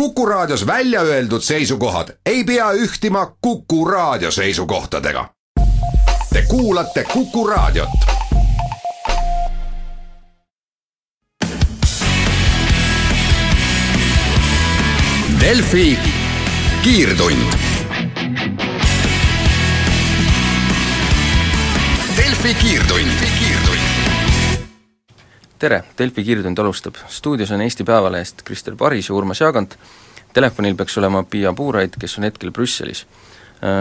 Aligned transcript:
Kuku 0.00 0.26
Raadios 0.26 0.66
välja 0.66 1.00
öeldud 1.00 1.40
seisukohad 1.40 2.08
ei 2.26 2.44
pea 2.44 2.70
ühtima 2.72 3.36
Kuku 3.40 3.84
Raadio 3.84 4.30
seisukohtadega. 4.30 5.28
Te 6.32 6.42
kuulate 6.42 7.04
Kuku 7.04 7.46
Raadiot. 7.46 7.88
Delfi 15.40 15.98
kiirtund. 16.82 17.52
Delfi 22.16 22.54
kiirtund, 22.54 23.10
tere, 25.58 25.84
Delfi 25.98 26.24
kiirtund 26.24 26.58
alustab. 26.58 26.94
stuudios 27.08 27.50
on 27.50 27.60
Eesti 27.60 27.84
Päevalehest 27.84 28.42
Krister 28.42 28.76
Paris 28.76 29.08
ja 29.08 29.14
Urmas 29.14 29.40
Jaagant, 29.40 29.78
telefonil 30.32 30.74
peaks 30.74 30.98
olema 30.98 31.22
Piia 31.22 31.52
Puuraid, 31.52 31.96
kes 32.00 32.18
on 32.18 32.24
hetkel 32.24 32.50
Brüsselis. 32.52 33.06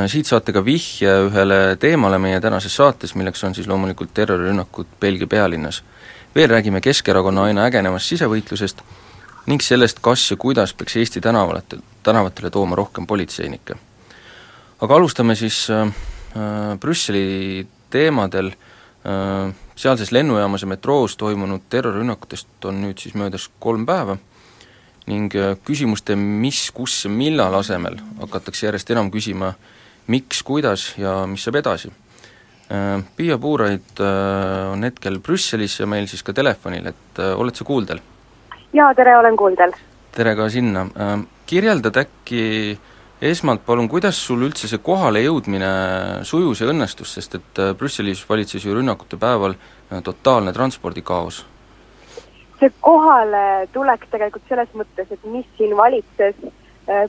Siit 0.08 0.26
saate 0.26 0.54
ka 0.56 0.64
vihje 0.66 1.12
ühele 1.28 1.76
teemale 1.80 2.18
meie 2.20 2.40
tänases 2.42 2.76
saates, 2.76 3.16
milleks 3.16 3.44
on 3.44 3.56
siis 3.56 3.68
loomulikult 3.68 4.14
terrorirünnakud 4.14 4.88
Belgia 5.00 5.28
pealinnas. 5.28 5.84
veel 6.36 6.50
räägime 6.50 6.82
Keskerakonna 6.82 7.44
aina 7.44 7.66
ägenevast 7.66 8.08
sisevõitlusest 8.12 8.82
ning 9.48 9.62
sellest, 9.62 10.00
kas 10.00 10.32
ja 10.32 10.38
kuidas 10.38 10.74
peaks 10.74 10.96
Eesti 10.96 11.22
tänavatel, 11.22 11.80
tänavatele 12.04 12.50
tooma 12.50 12.76
rohkem 12.76 13.08
politseinikke. 13.08 13.76
aga 14.82 14.96
alustame 14.96 15.36
siis 15.36 15.68
äh, 15.70 15.92
Brüsseli 16.80 17.68
teemadel 17.90 18.48
äh, 18.48 18.65
sealses 19.76 20.12
lennujaamas 20.12 20.64
ja 20.64 20.68
metroos 20.68 21.18
toimunud 21.18 21.68
terrorirünnakutest 21.70 22.66
on 22.66 22.80
nüüd 22.82 23.02
siis 23.02 23.14
möödas 23.14 23.50
kolm 23.60 23.86
päeva 23.86 24.18
ning 25.06 25.34
küsimuste 25.66 26.16
mis, 26.18 26.72
kus 26.74 27.04
ja 27.06 27.12
millal 27.14 27.54
asemel 27.60 28.00
hakatakse 28.24 28.66
järjest 28.66 28.90
enam 28.96 29.12
küsima 29.14 29.52
miks, 30.08 30.42
kuidas 30.46 30.88
ja 30.98 31.20
mis 31.30 31.46
saab 31.46 31.60
edasi. 31.62 31.92
Piia 33.18 33.38
Puuraid 33.38 34.02
on 34.02 34.86
hetkel 34.86 35.20
Brüsselis 35.22 35.78
ja 35.80 35.86
meil 35.90 36.10
siis 36.10 36.26
ka 36.26 36.34
telefonil, 36.34 36.90
et 36.90 37.22
oled 37.38 37.54
sa 37.54 37.68
kuuldel? 37.68 38.02
jaa, 38.76 38.90
tere, 38.98 39.14
olen 39.18 39.38
kuuldel. 39.38 39.72
tere 40.12 40.36
ka 40.36 40.50
sinna, 40.50 40.88
kirjeldad 41.46 42.02
äkki 42.02 42.42
esmalt 43.22 43.64
palun, 43.66 43.88
kuidas 43.88 44.18
sul 44.20 44.44
üldse 44.44 44.68
see 44.68 44.82
kohalejõudmine 44.84 45.70
sujus 46.28 46.62
ja 46.62 46.70
õnnestus, 46.72 47.14
sest 47.16 47.38
et 47.40 47.62
Brüsselis 47.80 48.24
valitses 48.28 48.66
ju 48.66 48.76
rünnakute 48.76 49.20
päeval 49.20 49.56
totaalne 50.04 50.54
transpordikaos? 50.54 51.46
see 52.60 52.72
kohale 52.80 53.68
tulek 53.74 54.06
tegelikult 54.12 54.46
selles 54.48 54.70
mõttes, 54.80 55.10
et 55.12 55.24
mis 55.28 55.48
siin 55.58 55.74
valitses, 55.76 56.38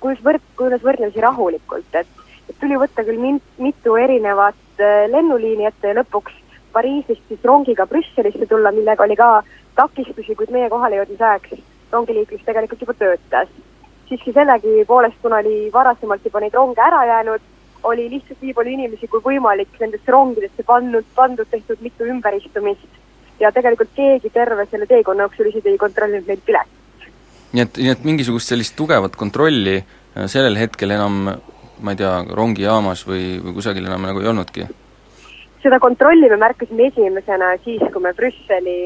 kuidas 0.03 0.23
võrd-, 0.25 0.49
kuidas 0.59 0.83
võrdlemisi 0.83 1.23
rahulikult, 1.23 1.95
et 1.95 2.57
tuli 2.59 2.79
võtta 2.81 3.05
küll 3.07 3.21
min-, 3.23 3.39
mitu 3.63 3.95
erinevat 3.95 4.83
lennuliini 5.13 5.69
ette 5.71 5.93
ja 5.93 6.01
lõpuks 6.01 6.43
Pariisist 6.75 7.23
siis 7.31 7.47
rongiga 7.47 7.87
Brüsselisse 7.89 8.45
tulla, 8.51 8.73
millega 8.75 9.07
oli 9.07 9.15
ka 9.17 9.31
takistusi, 9.79 10.35
kuid 10.37 10.51
meie 10.53 10.69
kohalejõudmise 10.69 11.25
ajaks 11.25 11.63
rongiliiklus 11.95 12.43
tegelikult 12.45 12.83
juba 12.83 12.97
töötas 12.99 13.55
siiski 14.09 14.33
sellegipoolest, 14.33 15.19
kuna 15.23 15.41
oli 15.43 15.71
varasemalt 15.73 16.25
juba 16.25 16.41
neid 16.41 16.55
ronge 16.55 16.83
ära 16.83 17.03
jäänud, 17.07 17.43
oli 17.87 18.09
lihtsalt 18.11 18.43
nii 18.43 18.55
palju 18.55 18.73
inimesi 18.73 19.09
kui 19.11 19.23
võimalik 19.25 19.75
nendesse 19.81 20.13
rongidesse 20.13 20.63
pannud, 20.67 21.05
pandud, 21.15 21.49
tehtud 21.51 21.83
mitu 21.85 22.07
ümberistumist 22.07 23.03
ja 23.41 23.53
tegelikult 23.53 23.93
keegi 23.97 24.31
terve 24.35 24.67
selle 24.71 24.87
teekonna 24.91 25.27
jooksul 25.27 25.51
isegi 25.51 25.75
ei 25.75 25.79
kontrollinud 25.79 26.31
neid 26.31 26.43
piletit. 26.47 27.11
nii 27.53 27.63
et, 27.63 27.79
nii 27.83 27.93
et 27.93 28.09
mingisugust 28.09 28.53
sellist 28.53 28.77
tugevat 28.77 29.17
kontrolli 29.17 29.77
äh, 29.79 30.27
sellel 30.27 30.59
hetkel 30.59 30.97
enam 30.97 31.29
ma 31.81 31.93
ei 31.93 32.01
tea, 32.01 32.13
rongijaamas 32.33 33.05
või, 33.09 33.37
või 33.45 33.57
kusagil 33.59 33.87
enam 33.87 34.09
nagu 34.09 34.23
ei 34.23 34.33
olnudki? 34.33 34.67
seda 35.63 35.79
kontrolli 35.83 36.29
me 36.31 36.39
märkasime 36.41 36.89
esimesena 36.93 37.55
siis, 37.65 37.83
kui 37.93 38.03
me 38.03 38.13
Brüsseli 38.15 38.77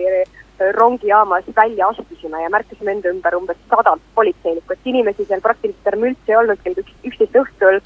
rongijaamas 0.73 1.45
välja 1.57 1.89
astusime 1.89 2.43
ja 2.43 2.51
märkasime 2.51 2.93
enda 2.93 3.11
ümber 3.13 3.37
umbes 3.37 3.59
sadat 3.71 4.01
politseinikku, 4.15 4.73
et 4.73 4.93
inimesi 4.93 5.25
seal 5.25 5.41
praktiliselt 5.45 5.93
enam 5.93 6.07
üldse 6.11 6.33
ei 6.33 6.39
olnud 6.41 6.63
kell 6.65 6.81
üks, 6.83 6.95
üksteist 7.11 7.39
õhtul, 7.43 7.81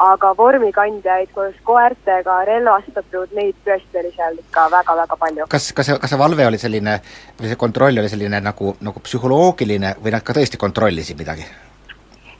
aga 0.00 0.30
vormikandjaid 0.36 1.32
koos 1.34 1.56
koertega 1.66 2.38
relvastatud, 2.48 3.32
neid 3.36 3.58
tõesti 3.66 4.00
oli 4.00 4.12
seal 4.16 4.38
ikka 4.40 4.66
väga-väga 4.72 5.18
palju. 5.20 5.48
kas, 5.52 5.70
kas 5.76 5.90
see, 5.90 5.98
kas 6.00 6.14
see 6.14 6.20
valve 6.20 6.46
oli 6.48 6.60
selline, 6.60 7.00
või 7.40 7.50
see 7.52 7.60
kontroll 7.60 8.00
oli 8.02 8.12
selline 8.12 8.40
nagu, 8.44 8.74
nagu 8.80 9.02
psühholoogiline 9.04 9.96
või 10.00 10.14
nad 10.16 10.24
ka 10.24 10.36
tõesti 10.36 10.60
kontrollisid 10.60 11.20
midagi? 11.20 11.46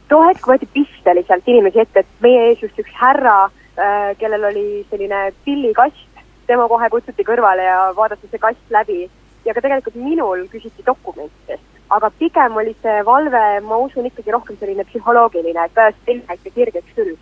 too 0.08 0.22
hetk 0.26 0.46
võeti 0.46 0.66
pisteliselt 0.72 1.46
inimesi 1.46 1.84
ette, 1.84 2.02
et 2.02 2.24
meie 2.24 2.48
ees 2.48 2.62
just 2.64 2.78
üks 2.80 2.94
härra 3.02 3.36
äh,, 3.46 4.16
kellel 4.18 4.48
oli 4.48 4.66
selline 4.90 5.28
pillikast, 5.44 6.24
tema 6.48 6.66
kohe 6.68 6.88
kutsuti 6.90 7.26
kõrvale 7.26 7.68
ja 7.68 7.80
vaadati 7.96 8.30
see 8.30 8.40
kast 8.42 8.72
läbi 8.74 9.04
ja 9.44 9.54
ka 9.54 9.62
tegelikult 9.64 9.96
minul 9.96 10.44
küsiti 10.52 10.84
dokumentidest, 10.86 11.64
aga 11.90 12.10
pigem 12.18 12.56
oli 12.62 12.74
see 12.82 13.00
valve, 13.06 13.44
ma 13.66 13.78
usun, 13.84 14.06
ikkagi 14.10 14.34
rohkem 14.34 14.58
selline 14.60 14.84
psühholoogiline, 14.88 15.66
et 15.66 15.78
ajas 15.84 16.00
selga 16.06 16.36
ikka 16.38 16.54
kirgeks 16.54 16.96
küll. 16.96 17.16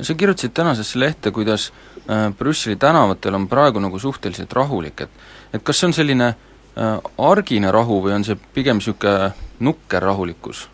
sa 0.00 0.14
kirjutasid 0.14 0.52
tänasesse 0.54 0.98
lehte, 0.98 1.30
kuidas 1.30 1.72
äh, 2.10 2.30
Brüsseli 2.38 2.76
tänavatel 2.76 3.34
on 3.34 3.48
praegu 3.48 3.80
nagu 3.80 3.98
suhteliselt 3.98 4.52
rahulik, 4.52 5.00
et 5.00 5.10
et 5.54 5.62
kas 5.62 5.80
see 5.80 5.86
on 5.86 5.92
selline 5.92 6.28
äh, 6.28 6.98
argine 7.18 7.70
rahu 7.72 8.00
või 8.02 8.14
on 8.14 8.24
see 8.24 8.38
pigem 8.54 8.76
niisugune 8.76 9.32
nukker 9.60 10.02
rahulikkus? 10.02 10.68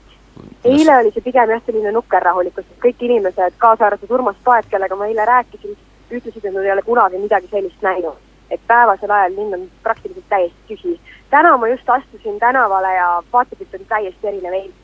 eile 0.64 0.98
oli 0.98 1.12
see 1.12 1.22
pigem 1.22 1.50
jah, 1.50 1.62
selline 1.66 1.92
nukker 1.92 2.22
rahulikkus, 2.22 2.66
et 2.70 2.82
kõik 2.84 3.06
inimesed, 3.08 3.56
kaasa 3.58 3.86
arvatud 3.86 4.10
Urmas 4.10 4.36
Paet, 4.44 4.68
kellega 4.70 4.96
ma 4.96 5.06
eile 5.06 5.24
rääkisin, 5.28 5.76
ütlesid, 6.10 6.44
et 6.44 6.54
nad 6.54 6.64
ei 6.64 6.72
ole 6.72 6.82
kunagi 6.82 7.18
midagi 7.18 7.48
sellist 7.50 7.82
näinud 7.82 8.31
et 8.52 8.60
päevasel 8.68 9.10
ajal 9.10 9.34
linn 9.36 9.56
on 9.56 9.64
praktiliselt 9.82 10.28
täiesti 10.28 10.68
tühi. 10.68 11.00
täna 11.30 11.56
ma 11.56 11.68
just 11.68 11.90
astusin 11.90 12.38
tänavale 12.40 12.94
ja 12.94 13.08
vaatepilt 13.32 13.74
on 13.74 13.86
täiesti 13.88 14.28
erinev 14.28 14.52
eilsest. 14.52 14.78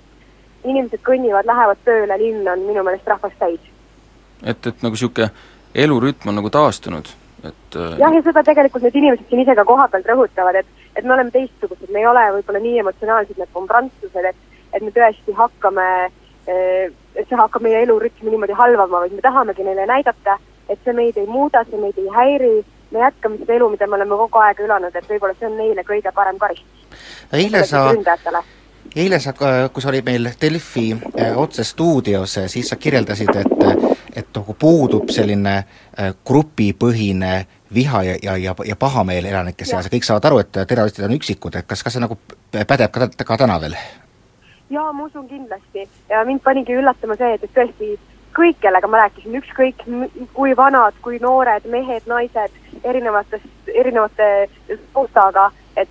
inimesed 0.64 1.00
kõnnivad, 1.06 1.46
lähevad 1.46 1.84
tööle, 1.84 2.18
linn 2.18 2.48
on 2.48 2.66
minu 2.66 2.82
meelest 2.82 3.06
rahvast 3.06 3.38
täis. 3.38 3.60
et, 4.42 4.66
et 4.66 4.82
nagu 4.82 4.96
niisugune 4.96 5.30
elurütm 5.74 6.28
on 6.28 6.38
nagu 6.40 6.50
taastunud, 6.50 7.10
et 7.44 7.76
äh, 7.76 7.98
jah, 8.00 8.14
ja 8.14 8.22
seda 8.22 8.42
tegelikult 8.42 8.82
need 8.82 8.96
inimesed 8.96 9.28
siin 9.28 9.44
ise 9.44 9.54
ka 9.54 9.64
kohapeal 9.64 10.06
rõhutavad, 10.12 10.62
et 10.62 10.66
et 10.96 11.04
me 11.04 11.14
oleme 11.14 11.30
teistsugused, 11.30 11.90
me 11.92 12.00
ei 12.00 12.06
ole 12.06 12.24
võib-olla 12.38 12.62
nii 12.62 12.78
emotsionaalsed, 12.82 13.36
nagu 13.38 13.60
on 13.60 13.68
prantslased, 13.68 14.32
et 14.32 14.46
et 14.76 14.82
me 14.84 14.90
tõesti 14.92 15.36
hakkame, 15.36 15.86
äh, 16.48 16.88
et 17.14 17.28
see 17.28 17.38
hakkab 17.38 17.62
meie 17.62 17.84
elurütmi 17.84 18.32
niimoodi 18.32 18.56
halvama, 18.56 19.04
vaid 19.04 19.14
me 19.16 19.24
tahamegi 19.24 19.64
neile 19.64 19.86
näidata, 19.86 20.38
et 20.68 20.80
see 20.84 20.96
meid 20.96 21.16
ei 21.16 21.26
muuda, 21.26 21.64
see 21.68 21.80
meid 21.80 22.00
ei 22.00 22.10
häiri, 22.16 22.52
me 22.90 23.02
jätkame 23.04 23.38
seda 23.38 23.54
elu, 23.54 23.68
mida 23.74 23.86
me 23.86 23.98
oleme 23.98 24.20
kogu 24.22 24.42
aeg 24.42 24.60
elanud, 24.64 24.94
et 24.96 25.10
võib-olla 25.10 25.34
see 25.38 25.48
on 25.50 25.56
neile 25.60 25.84
kõige 25.84 26.12
parem 26.14 26.38
karistus. 26.38 26.86
eile 27.32 27.64
sa, 27.66 27.84
eile 28.96 29.20
sa, 29.20 29.34
kui 29.72 29.82
sa 29.82 29.92
olid 29.92 30.06
meil 30.06 30.30
Delfi 30.40 30.90
äh, 30.96 31.36
otsestuudios, 31.36 32.38
siis 32.46 32.68
sa 32.68 32.76
kirjeldasid, 32.76 33.36
et 33.36 33.96
et 34.18 34.34
nagu 34.34 34.54
puudub 34.58 35.10
selline 35.14 35.54
äh, 35.58 36.10
grupipõhine 36.26 37.46
viha 37.74 38.02
ja, 38.02 38.16
ja, 38.22 38.36
ja, 38.36 38.54
ja 38.64 38.76
pahameel 38.76 39.28
elanike 39.30 39.64
seas 39.68 39.86
ja 39.86 39.92
kõik 39.92 40.06
saavad 40.06 40.28
aru, 40.30 40.40
et 40.42 40.60
terroristid 40.66 41.04
on 41.06 41.14
üksikud, 41.14 41.58
et 41.58 41.68
kas, 41.68 41.84
kas 41.84 41.94
see 41.94 42.02
nagu 42.02 42.16
pädeb 42.50 42.90
ka, 42.90 43.08
ka 43.24 43.36
täna 43.44 43.60
veel? 43.62 43.76
jaa, 44.70 44.92
ma 44.92 45.04
usun 45.04 45.28
kindlasti 45.28 45.86
ja 46.10 46.24
mind 46.28 46.42
panigi 46.44 46.76
üllatama 46.76 47.16
see, 47.20 47.36
et, 47.36 47.44
et 47.44 47.54
tõesti 47.54 47.92
kõik, 48.38 48.58
kellega 48.62 48.90
ma 48.90 49.02
rääkisin, 49.04 49.36
ükskõik 49.40 49.84
kui 50.36 50.56
vanad, 50.56 50.96
kui 51.02 51.18
noored, 51.22 51.66
mehed, 51.70 52.06
naised, 52.10 52.58
erinevatest, 52.84 53.70
erinevate 53.74 54.48
taustaga, 54.92 55.50
et 55.76 55.88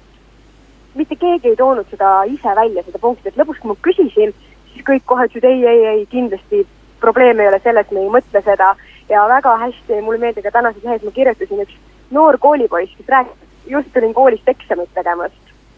mitte 0.96 1.16
keegi 1.16 1.54
ei 1.54 1.56
toonud 1.56 1.90
seda 1.92 2.24
ise 2.30 2.56
välja, 2.56 2.84
seda 2.84 3.02
punkti, 3.02 3.30
et 3.30 3.40
lõpuks, 3.40 3.62
kui 3.62 3.72
ma 3.72 3.78
küsisin, 3.88 4.34
siis 4.74 4.86
kõik 4.88 5.06
kohe 5.06 5.28
ütlesid 5.30 5.50
ei, 5.50 5.66
ei, 5.66 5.86
ei, 5.94 6.06
kindlasti 6.12 6.66
probleem 7.00 7.40
ei 7.40 7.48
ole 7.48 7.60
selles, 7.64 7.92
me 7.92 8.06
ei 8.06 8.14
mõtle 8.14 8.44
seda. 8.46 8.74
Ja 9.10 9.24
väga 9.30 9.54
hästi, 9.62 10.02
mulle 10.04 10.20
meeldib 10.20 10.44
ka 10.44 10.52
tänases 10.52 10.84
lehes 10.84 11.04
ma 11.06 11.14
kirjutasin 11.16 11.64
üks 11.64 11.78
noor 12.12 12.38
koolipoiss, 12.44 12.96
kes 12.98 13.08
rääkis, 13.14 13.48
just 13.68 13.94
tulin 13.94 14.14
koolist 14.14 14.48
eksamit 14.48 14.92
tegemas, 14.94 15.32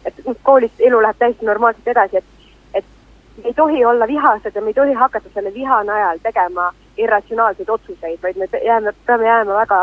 et 0.06 0.16
koolis 0.44 0.72
elu 0.80 1.02
läheb 1.02 1.18
täiesti 1.20 1.46
normaalselt 1.46 1.88
edasi, 1.94 2.18
et 2.18 2.26
me 3.44 3.50
ei 3.52 3.54
tohi 3.54 3.86
olla 3.86 4.08
vihased 4.08 4.56
ja 4.56 4.62
me 4.62 4.74
ei 4.74 4.74
tohi 4.74 4.94
hakata 4.94 5.30
selle 5.34 5.54
viha 5.54 5.84
najal 5.84 6.22
tegema 6.24 6.72
irratsionaalseid 6.98 7.70
otsuseid, 7.70 8.20
vaid 8.24 8.38
me 8.38 8.48
jääme, 8.66 8.94
peame 9.06 9.26
jääma 9.26 9.60
väga 9.62 9.80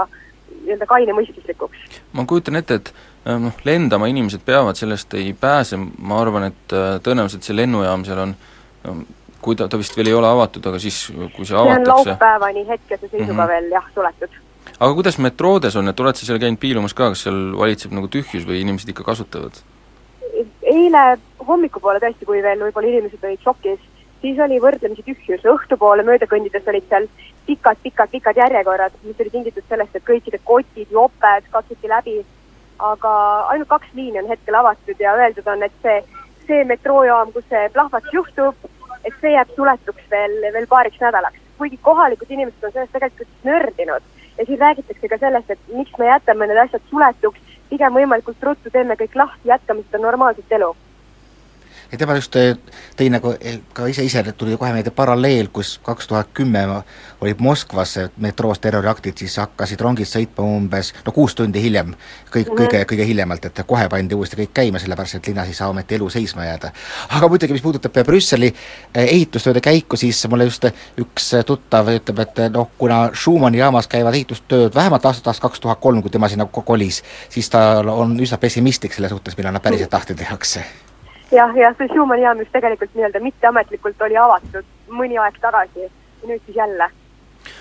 nii-öelda 0.66 0.88
kainemõistuslikuks. 0.90 2.00
ma 2.12 2.24
kujutan 2.28 2.60
ette, 2.60 2.80
et 2.80 2.92
äh, 3.26 3.38
noh, 3.40 3.54
lendama 3.64 4.10
inimesed 4.12 4.44
peavad, 4.46 4.78
sellest 4.78 5.14
ei 5.14 5.32
pääse, 5.40 5.78
ma 5.78 6.20
arvan, 6.20 6.50
et 6.52 6.74
äh, 6.76 6.96
tõenäoliselt 7.04 7.46
see 7.46 7.56
lennujaam 7.56 8.04
seal 8.08 8.24
on 8.26 8.36
kui 9.46 9.56
ta, 9.58 9.68
ta 9.70 9.78
vist 9.78 9.94
veel 9.98 10.10
ei 10.10 10.16
ole 10.16 10.28
avatud, 10.28 10.64
aga 10.70 10.80
siis, 10.82 11.06
kui 11.36 11.46
see 11.46 11.56
avatakse 11.56 11.84
see 11.84 11.94
on 11.94 12.10
laupäevani 12.10 12.66
hetkese 12.68 13.08
seisuga 13.08 13.32
mm 13.32 13.38
-hmm. 13.38 13.48
veel 13.52 13.70
jah, 13.76 13.86
suletud. 13.94 14.38
aga 14.80 14.92
kuidas 14.94 15.18
metroodes 15.18 15.76
on, 15.76 15.88
et 15.88 16.00
oled 16.00 16.16
sa 16.18 16.26
seal 16.26 16.42
käinud 16.42 16.60
piilumas 16.60 16.94
ka, 16.94 17.10
kas 17.14 17.22
seal 17.26 17.40
valitseb 17.58 17.92
nagu 17.92 18.08
tühjus 18.08 18.46
või 18.48 18.62
inimesed 18.64 18.88
ikka 18.94 19.04
kasutavad? 19.04 19.62
eile 20.62 21.18
hommikupoole 21.48 22.00
tõesti, 22.02 22.26
kui 22.26 22.42
veel 22.42 22.60
võib-olla 22.66 22.88
inimesed 22.88 23.22
olid 23.24 23.40
šokis, 23.44 23.80
siis 24.20 24.40
oli 24.46 24.58
võrdlemisi 24.60 25.04
tühjus, 25.06 25.46
õhtupoole 25.54 26.02
mööda 26.02 26.26
kõndides 26.26 26.66
olid 26.68 26.84
seal 26.90 27.08
pikad-pikad-pikad 27.46 28.37
järjekorrad, 28.37 28.93
mis 29.02 29.20
oli 29.20 29.31
tingitud 29.31 29.64
sellest, 29.69 29.96
et 29.96 30.04
kõikide 30.06 30.40
kotid, 30.44 30.90
joped 30.90 31.48
katsuti 31.50 31.90
läbi, 31.90 32.16
aga 32.78 33.12
ainult 33.52 33.69
kaks 33.69 33.93
liini 33.94 34.20
on 34.22 34.31
hetkel 34.31 34.58
avatud 34.60 35.00
ja 35.00 35.14
öeldud 35.16 35.46
on, 35.52 35.62
et 35.62 35.76
see, 35.82 36.00
see 36.46 36.64
metroojaam, 36.69 37.32
kus 37.32 37.46
see 37.50 37.69
plahvatus 37.75 38.12
juhtub, 38.12 38.69
et 39.04 39.14
see 39.20 39.32
jääb 39.34 39.52
suletuks 39.56 40.10
veel, 40.10 40.38
veel 40.52 40.70
paariks 40.70 41.00
nädalaks. 41.00 41.43
kuigi 41.58 41.78
kohalikud 41.82 42.31
inimesed 42.31 42.64
on 42.64 42.72
sellest 42.72 42.93
tegelikult 42.93 43.44
nördinud. 43.44 44.02
Ja 44.38 44.44
siin 44.44 44.58
räägitakse 44.60 45.08
ka 45.08 45.19
sellest, 45.19 45.50
et 45.50 45.69
miks 45.72 45.94
me 45.99 46.10
jätame 46.10 46.46
need 46.46 46.58
asjad 46.60 46.82
suletuks, 46.90 47.54
pigem 47.70 47.94
võimalikult 47.96 48.42
ruttu 48.42 48.70
teeme 48.70 48.99
kõik 49.00 49.16
lahti, 49.16 49.49
jätkame 49.49 49.87
seda 49.87 50.02
normaalset 50.02 50.52
elu 50.52 50.75
ja 51.92 51.98
tema 51.98 52.16
just 52.16 52.36
eh, 52.36 52.56
tõi 52.98 53.08
nagu 53.12 53.32
eh, 53.40 53.60
ka 53.74 53.86
ise, 53.90 54.04
ise 54.06 54.22
tuli 54.38 54.56
kohe 54.58 54.72
meelde 54.74 54.90
paralleel, 54.94 55.48
kus 55.54 55.76
kaks 55.84 56.08
tuhat 56.10 56.32
kümme 56.34 56.64
olid 57.20 57.40
Moskvas 57.40 57.96
metroos 58.22 58.58
terroriaktid, 58.60 59.16
siis 59.18 59.36
hakkasid 59.40 59.80
rongid 59.80 60.08
sõitma 60.08 60.44
umbes 60.56 60.92
no 61.06 61.12
kuus 61.14 61.34
tundi 61.34 61.62
hiljem, 61.62 61.94
kõik 62.30 62.50
mm, 62.50 62.52
-hmm. 62.52 62.62
kõige, 62.62 62.84
kõige 62.92 63.06
hiljemalt, 63.06 63.44
et 63.44 63.60
kohe 63.66 63.88
pandi 63.88 64.14
uuesti 64.14 64.36
kõik 64.40 64.54
käima, 64.54 64.78
sellepärast 64.78 65.20
et 65.20 65.26
linnas 65.26 65.48
ei 65.48 65.54
saa 65.54 65.68
ometi 65.68 65.94
elu 65.94 66.10
seisma 66.10 66.44
jääda. 66.44 66.72
aga 67.08 67.28
muidugi, 67.28 67.52
mis 67.52 67.62
puudutab 67.62 67.92
Brüsseli 68.06 68.54
eh, 68.94 69.04
ehitustööde 69.04 69.60
käiku, 69.60 69.96
siis 69.96 70.26
mulle 70.28 70.44
just 70.44 70.64
üks 71.00 71.30
tuttav 71.46 71.88
ütleb, 71.88 72.18
et 72.18 72.42
noh, 72.52 72.70
kuna 72.78 73.10
Schumanni 73.14 73.58
jaamas 73.58 73.88
käivad 73.88 74.14
ehitustööd 74.14 74.74
vähemalt 74.74 75.06
aastast 75.06 75.40
kaks 75.40 75.60
tuhat 75.60 75.80
kolm, 75.80 76.02
kui 76.02 76.10
tema 76.10 76.28
sinna 76.28 76.46
kolis, 76.46 77.02
siis 77.28 77.50
ta 77.50 77.78
on 77.80 78.18
üsna 78.20 78.38
pessimistlik 78.38 78.92
selle 78.92 79.08
suhtes, 79.08 79.36
millal 79.36 79.52
nad 79.52 79.62
päriselt 79.62 79.92
lahti 79.92 80.14
tehakse 80.14 80.64
jah, 81.32 81.56
jah, 81.56 81.75
see 81.78 81.88
Schumanni 81.90 82.25
jaam 82.25 82.38
just 82.43 82.52
tegelikult 82.55 82.94
nii-öelda 82.94 83.20
mitteametlikult 83.23 84.06
oli 84.06 84.17
avatud 84.20 84.70
mõni 84.93 85.19
aeg 85.19 85.38
tagasi 85.43 85.87
ja 85.87 85.90
nüüd 86.28 86.43
siis 86.46 86.56
jälle 86.56 86.88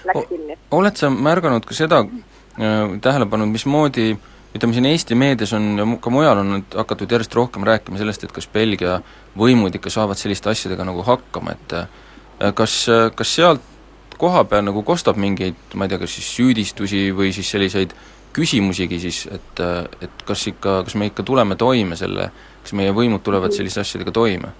läks 0.06 0.30
kinni. 0.30 0.58
oled 0.72 0.98
sa 1.00 1.10
märganud 1.10 1.66
ka 1.66 1.78
seda 1.78 2.04
äh,, 2.06 2.96
tähele 3.02 3.28
pannud, 3.30 3.50
mismoodi 3.54 4.14
ütleme 4.56 4.74
siin 4.78 4.88
Eesti 4.88 5.18
meedias 5.20 5.54
on 5.58 5.70
ja 5.80 5.86
ka 6.02 6.14
mujal 6.14 6.42
on 6.44 6.52
nüüd 6.54 6.78
hakatud 6.80 7.12
järjest 7.12 7.36
rohkem 7.36 7.66
rääkima 7.68 8.00
sellest, 8.00 8.24
et 8.24 8.36
kas 8.36 8.48
Belgia 8.48 9.00
võimud 9.38 9.76
ikka 9.76 9.92
saavad 9.92 10.20
selliste 10.20 10.52
asjadega 10.54 10.86
nagu 10.88 11.04
hakkama, 11.06 11.58
et 11.58 11.80
äh, 11.82 12.52
kas, 12.54 12.86
kas 13.16 13.36
sealt 13.36 13.72
koha 14.18 14.46
peal 14.48 14.64
nagu 14.64 14.84
kostab 14.88 15.18
mingeid, 15.20 15.58
ma 15.76 15.88
ei 15.88 15.92
tea, 15.92 16.00
kas 16.00 16.14
siis 16.16 16.28
süüdistusi 16.38 17.10
või 17.16 17.34
siis 17.36 17.50
selliseid 17.52 17.96
küsimusigi 18.36 19.00
siis, 19.00 19.26
et, 19.32 19.60
et 20.04 20.24
kas 20.28 20.42
ikka, 20.52 20.82
kas 20.88 20.96
me 21.00 21.08
ikka 21.10 21.24
tuleme 21.24 21.56
toime 21.60 21.96
selle 22.00 22.30
äh, 22.30 22.55
kas 22.66 22.74
meie 22.74 22.94
võimud 22.96 23.22
tulevad 23.24 23.54
selliste 23.54 23.84
asjadega 23.86 24.12
toime? 24.12 24.54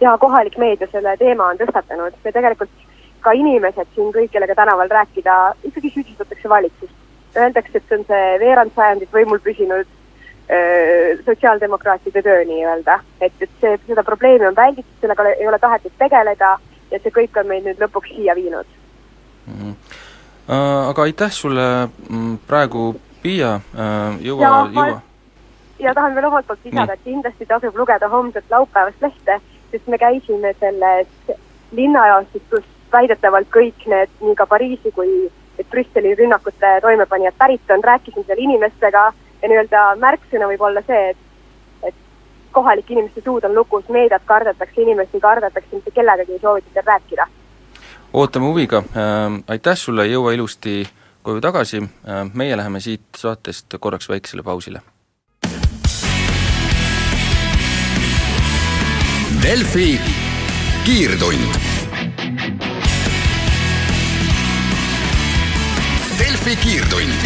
jaa, 0.00 0.18
kohalik 0.18 0.58
meedia 0.58 0.88
selle 0.92 1.16
teema 1.18 1.50
on 1.50 1.58
tõstatanud 1.58 2.16
ja 2.24 2.32
tegelikult 2.32 2.70
ka 3.24 3.32
inimesed 3.32 3.88
siin 3.94 4.12
kõik, 4.12 4.30
kellega 4.34 4.54
tänaval 4.58 4.90
rääkida, 4.90 5.34
ikkagi 5.64 5.90
süüdistatakse 5.94 6.48
valitsust. 6.48 6.92
Öeldakse, 7.36 7.78
et 7.78 7.86
see 7.88 7.98
on 7.98 8.04
see 8.10 8.24
veerand 8.42 8.74
sajandit 8.76 9.14
võimul 9.14 9.40
püsinud 9.42 9.86
öö, 10.52 11.14
sotsiaaldemokraatide 11.24 12.22
töö 12.22 12.44
nii-öelda. 12.50 12.98
et, 13.20 13.32
et 13.40 13.50
see, 13.62 13.78
seda 13.86 14.04
probleemi 14.04 14.46
on 14.46 14.56
välditud, 14.56 14.92
sellega 15.00 15.26
ei 15.32 15.48
ole 15.48 15.58
tahetud 15.58 15.96
tegeleda 15.98 16.52
ja 16.90 17.00
see 17.00 17.14
kõik 17.16 17.40
on 17.40 17.48
meid 17.48 17.64
nüüd 17.64 17.80
lõpuks 17.80 18.12
siia 18.12 18.36
viinud 18.36 18.66
mm. 19.46 19.54
-hmm. 19.60 20.00
Uh, 20.44 20.90
aga 20.90 21.02
aitäh 21.02 21.30
sulle 21.32 21.88
mm, 22.08 22.38
praegu, 22.46 23.00
Piia 23.22 23.54
uh,, 23.56 24.20
jõua, 24.20 24.68
jõua 24.68 25.00
ja 25.84 25.94
tahan 25.94 26.14
veel 26.14 26.28
omalt 26.28 26.46
poolt 26.46 26.64
lisada, 26.64 26.94
et 26.94 27.04
kindlasti 27.04 27.46
tasub 27.46 27.76
lugeda 27.76 28.08
homset 28.08 28.44
laupäevast 28.50 29.02
lehte, 29.02 29.40
sest 29.70 29.86
me 29.86 29.98
käisime 29.98 30.54
selles 30.60 31.36
linnajaostis, 31.72 32.42
kus 32.50 32.64
väidetavalt 32.92 33.50
kõik 33.52 33.86
need, 33.90 34.12
nii 34.20 34.36
ka 34.38 34.46
Pariisi 34.46 34.92
kui 34.94 35.10
Brüsseli 35.70 36.14
rünnakute 36.18 36.78
toimepanijad 36.82 37.34
pärit 37.38 37.70
on, 37.70 37.84
rääkisin 37.84 38.26
seal 38.26 38.42
inimestega 38.46 39.04
ja 39.42 39.50
nii-öelda 39.50 39.84
märksõna 40.02 40.48
võib 40.50 40.62
olla 40.66 40.82
see, 40.86 41.10
et 41.10 41.94
kohalike 42.54 42.94
inimeste 42.94 43.22
suud 43.24 43.44
on 43.44 43.54
lukus, 43.54 43.88
meediat 43.88 44.22
kardetakse, 44.24 44.82
inimesi 44.82 45.20
kardetakse, 45.20 45.76
mitte 45.76 45.90
kellegagi 45.90 46.38
ei 46.38 46.42
soovita 46.42 46.74
seal 46.74 46.86
rääkida. 46.86 47.26
ootame 48.12 48.46
huviga. 48.46 48.82
Äh,, 48.96 49.42
aitäh 49.48 49.76
sulle, 49.76 50.06
jõua 50.06 50.34
ilusti 50.34 50.82
koju 51.22 51.40
tagasi. 51.40 51.82
Äh,, 51.82 52.26
meie 52.34 52.56
läheme 52.56 52.80
siit 52.80 53.06
saatest 53.16 53.78
korraks 53.80 54.08
väiksele 54.08 54.42
pausile 54.42 54.82
Delfi 59.44 60.00
kiirtund. 60.84 61.56
Delfi 66.18 66.54
kiirtund. 66.62 67.18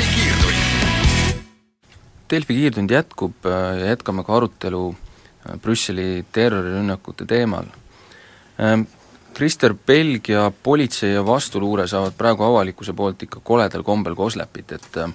Delfi 2.31 2.57
kiirtund 2.57 2.91
jätkub 2.91 3.47
äh, 3.47 3.53
ja 3.79 3.93
jätkame 3.93 4.25
ka 4.27 4.35
arutelu 4.35 4.81
äh, 4.91 5.61
Brüsseli 5.63 6.25
terrorirünnakute 6.33 7.27
teemal. 7.27 7.71
Ähm, 8.59 8.89
Krister, 9.35 9.77
Belgia 9.87 10.51
politsei 10.51 11.13
ja 11.13 11.23
vastuluure 11.27 11.87
saavad 11.87 12.19
praegu 12.19 12.49
avalikkuse 12.49 12.97
poolt 12.99 13.23
ikka 13.29 13.45
koledal 13.45 13.87
kombel 13.87 14.19
koslepit, 14.19 14.75
et 14.75 15.01
äh, 15.07 15.15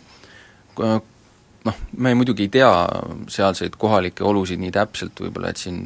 noh, 1.68 1.84
me 1.98 2.16
muidugi 2.16 2.48
ei 2.48 2.56
tea 2.62 2.72
sealseid 3.28 3.76
kohalikke 3.76 4.24
olusid 4.24 4.64
nii 4.64 4.72
täpselt 4.72 5.20
võib-olla, 5.20 5.52
et 5.52 5.60
siin 5.68 5.84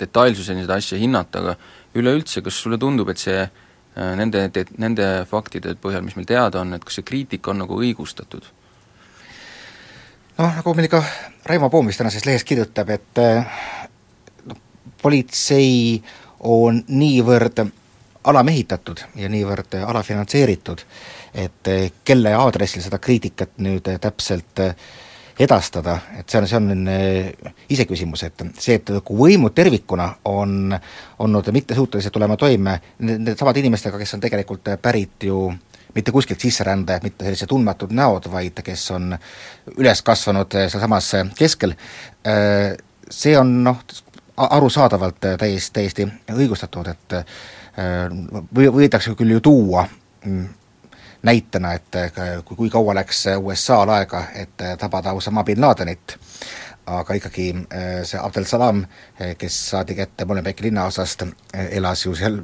detailsuseni 0.00 0.64
seda 0.64 0.78
asja 0.80 0.98
hinnata, 1.00 1.42
aga 1.42 1.56
üleüldse, 1.96 2.42
kas 2.44 2.60
sulle 2.62 2.78
tundub, 2.80 3.10
et 3.12 3.22
see 3.22 3.38
äh, 3.42 4.12
nende, 4.18 4.48
nende 4.78 5.08
faktide 5.30 5.76
põhjal, 5.80 6.04
mis 6.06 6.18
meil 6.18 6.28
teada 6.28 6.62
on, 6.62 6.76
et 6.76 6.84
kas 6.84 7.00
see 7.00 7.06
kriitika 7.06 7.52
on 7.52 7.64
nagu 7.64 7.80
õigustatud? 7.80 8.52
noh, 10.36 10.52
nagu 10.58 10.76
meil 10.76 10.90
ka 10.92 11.00
Raimo 11.48 11.70
Poom 11.72 11.88
vist 11.88 12.02
tänases 12.02 12.26
lehes 12.28 12.44
kirjutab, 12.44 12.90
et 12.92 13.20
noh, 14.50 14.60
politsei 15.00 16.02
on 16.44 16.82
niivõrd 16.88 17.64
alamehitatud 18.26 19.00
ja 19.16 19.30
niivõrd 19.30 19.78
alafinantseeritud, 19.86 20.82
et 21.34 21.70
kelle 22.04 22.34
aadressil 22.34 22.82
seda 22.84 22.98
kriitikat 23.02 23.56
nüüd 23.62 23.88
täpselt 24.02 24.62
äh, 24.64 24.74
edastada, 25.38 25.98
et 26.18 26.28
see 26.30 26.40
on, 26.40 26.46
see 26.48 26.56
on 26.56 26.88
äh, 26.88 27.52
iseküsimus, 27.72 28.22
et 28.24 28.44
see, 28.58 28.78
et 28.78 28.92
kui 29.04 29.18
võimud 29.18 29.54
tervikuna 29.56 30.08
on 30.32 30.72
olnud 31.24 31.50
mittesuutelised 31.52 32.14
tulema 32.14 32.38
toime 32.40 32.78
needsamad 33.04 33.60
inimestega, 33.60 34.00
kes 34.00 34.16
on 34.16 34.24
tegelikult 34.24 34.72
pärit 34.82 35.28
ju 35.28 35.50
mitte 35.96 36.12
kuskilt 36.12 36.40
sisserändajad, 36.40 37.04
mitte 37.04 37.24
sellised 37.24 37.48
tundmatud 37.52 37.92
näod, 37.96 38.28
vaid 38.32 38.60
kes 38.64 38.90
on 38.96 39.14
üles 39.76 40.02
kasvanud 40.04 40.56
sealsamas 40.56 41.12
keskel, 41.36 41.76
äh, 42.26 42.72
see 43.10 43.36
on 43.38 43.58
noh, 43.64 43.84
arusaadavalt 44.36 45.20
täiesti, 45.40 45.72
täiesti 45.72 46.04
õigustatud, 46.32 46.90
et 46.92 47.14
või, 48.52 48.66
võidakse 48.72 49.14
küll 49.16 49.32
ju 49.32 49.40
tuua 49.44 49.86
mm, 50.24 50.42
näitena, 51.26 51.72
et 51.74 51.98
kui, 52.44 52.56
kui 52.56 52.70
kaua 52.70 52.94
läks 52.94 53.24
USA-l 53.36 53.90
aega, 53.96 54.22
et 54.34 54.64
tabada 54.78 55.12
Osama 55.16 55.44
bin 55.44 55.60
Ladenit, 55.60 56.16
aga 56.86 57.16
ikkagi 57.18 57.48
äh, 57.50 58.04
see 58.06 58.18
Abdel 58.22 58.44
Salam, 58.46 58.84
äh, 59.20 59.34
kes 59.38 59.54
saadi 59.70 59.94
kätte 59.94 60.24
Molenbeeki 60.24 60.68
linnaosast, 60.68 61.22
äh, 61.22 61.66
elas 61.76 62.04
ju 62.06 62.14
seal 62.14 62.38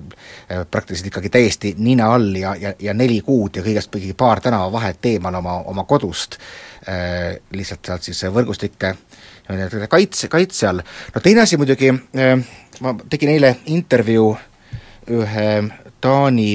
praktiliselt 0.70 1.06
ikkagi 1.12 1.30
täiesti 1.30 1.74
nina 1.78 2.10
all 2.14 2.34
ja, 2.36 2.54
ja, 2.58 2.74
ja 2.78 2.94
neli 2.94 3.20
kuud 3.22 3.56
ja 3.56 3.62
kõigest 3.62 3.94
mingi 3.94 4.14
paar 4.18 4.42
tänavavahet 4.42 5.06
eemal 5.12 5.38
oma, 5.38 5.60
oma 5.70 5.84
kodust, 5.88 6.38
lihtsalt 7.54 7.86
sealt 7.86 8.02
siis 8.02 8.24
võrgustike 8.34 8.96
kaitse, 9.88 10.28
kaitse 10.28 10.66
all. 10.66 10.82
no 11.14 11.20
teine 11.22 11.44
asi 11.44 11.56
muidugi, 11.56 11.92
ma 12.82 12.94
tegin 13.08 13.30
eile 13.36 13.52
intervjuu 13.70 14.32
ühe 15.14 15.46
Taani 16.02 16.48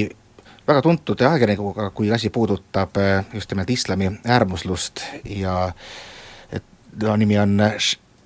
väga 0.68 0.82
tuntud 0.82 1.20
ajakirjanikuga, 1.20 1.90
kui 1.96 2.12
asi 2.12 2.30
puudutab 2.30 2.96
eh, 3.00 3.24
just 3.34 3.50
nimelt 3.52 3.70
islami 3.70 4.10
äärmuslust 4.24 5.00
ja 5.24 5.72
ta 6.98 7.16
nimi 7.16 7.38
on 7.38 7.56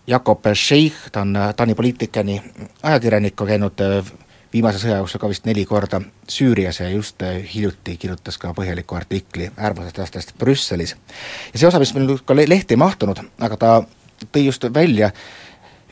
Jakob 0.06 0.40
Sheikh, 0.54 1.10
ta 1.12 1.20
on 1.20 1.38
Taani 1.56 1.74
poliitikani 1.74 2.42
ajakirjanik, 2.82 3.40
on 3.40 3.46
käinud 3.46 3.84
eh, 3.86 4.12
viimase 4.52 4.82
sõja 4.82 4.98
jooksul 4.98 5.22
ka 5.22 5.30
vist 5.30 5.46
neli 5.46 5.64
korda 5.64 6.00
Süürias 6.28 6.82
ja 6.82 6.90
just 6.90 7.22
eh, 7.22 7.44
hiljuti 7.54 7.96
kirjutas 7.96 8.38
ka 8.42 8.50
põhjaliku 8.58 8.98
artikli 8.98 9.50
äärmuslastest 9.56 10.34
Brüsselis. 10.38 10.96
ja 11.52 11.58
see 11.58 11.68
osa, 11.68 11.78
mis 11.78 11.94
meil 11.94 12.16
ka 12.24 12.36
lehti 12.36 12.74
ei 12.74 12.82
mahtunud, 12.82 13.22
aga 13.38 13.56
ta 13.56 13.72
tõi 14.32 14.46
just 14.48 14.66
välja, 14.74 15.12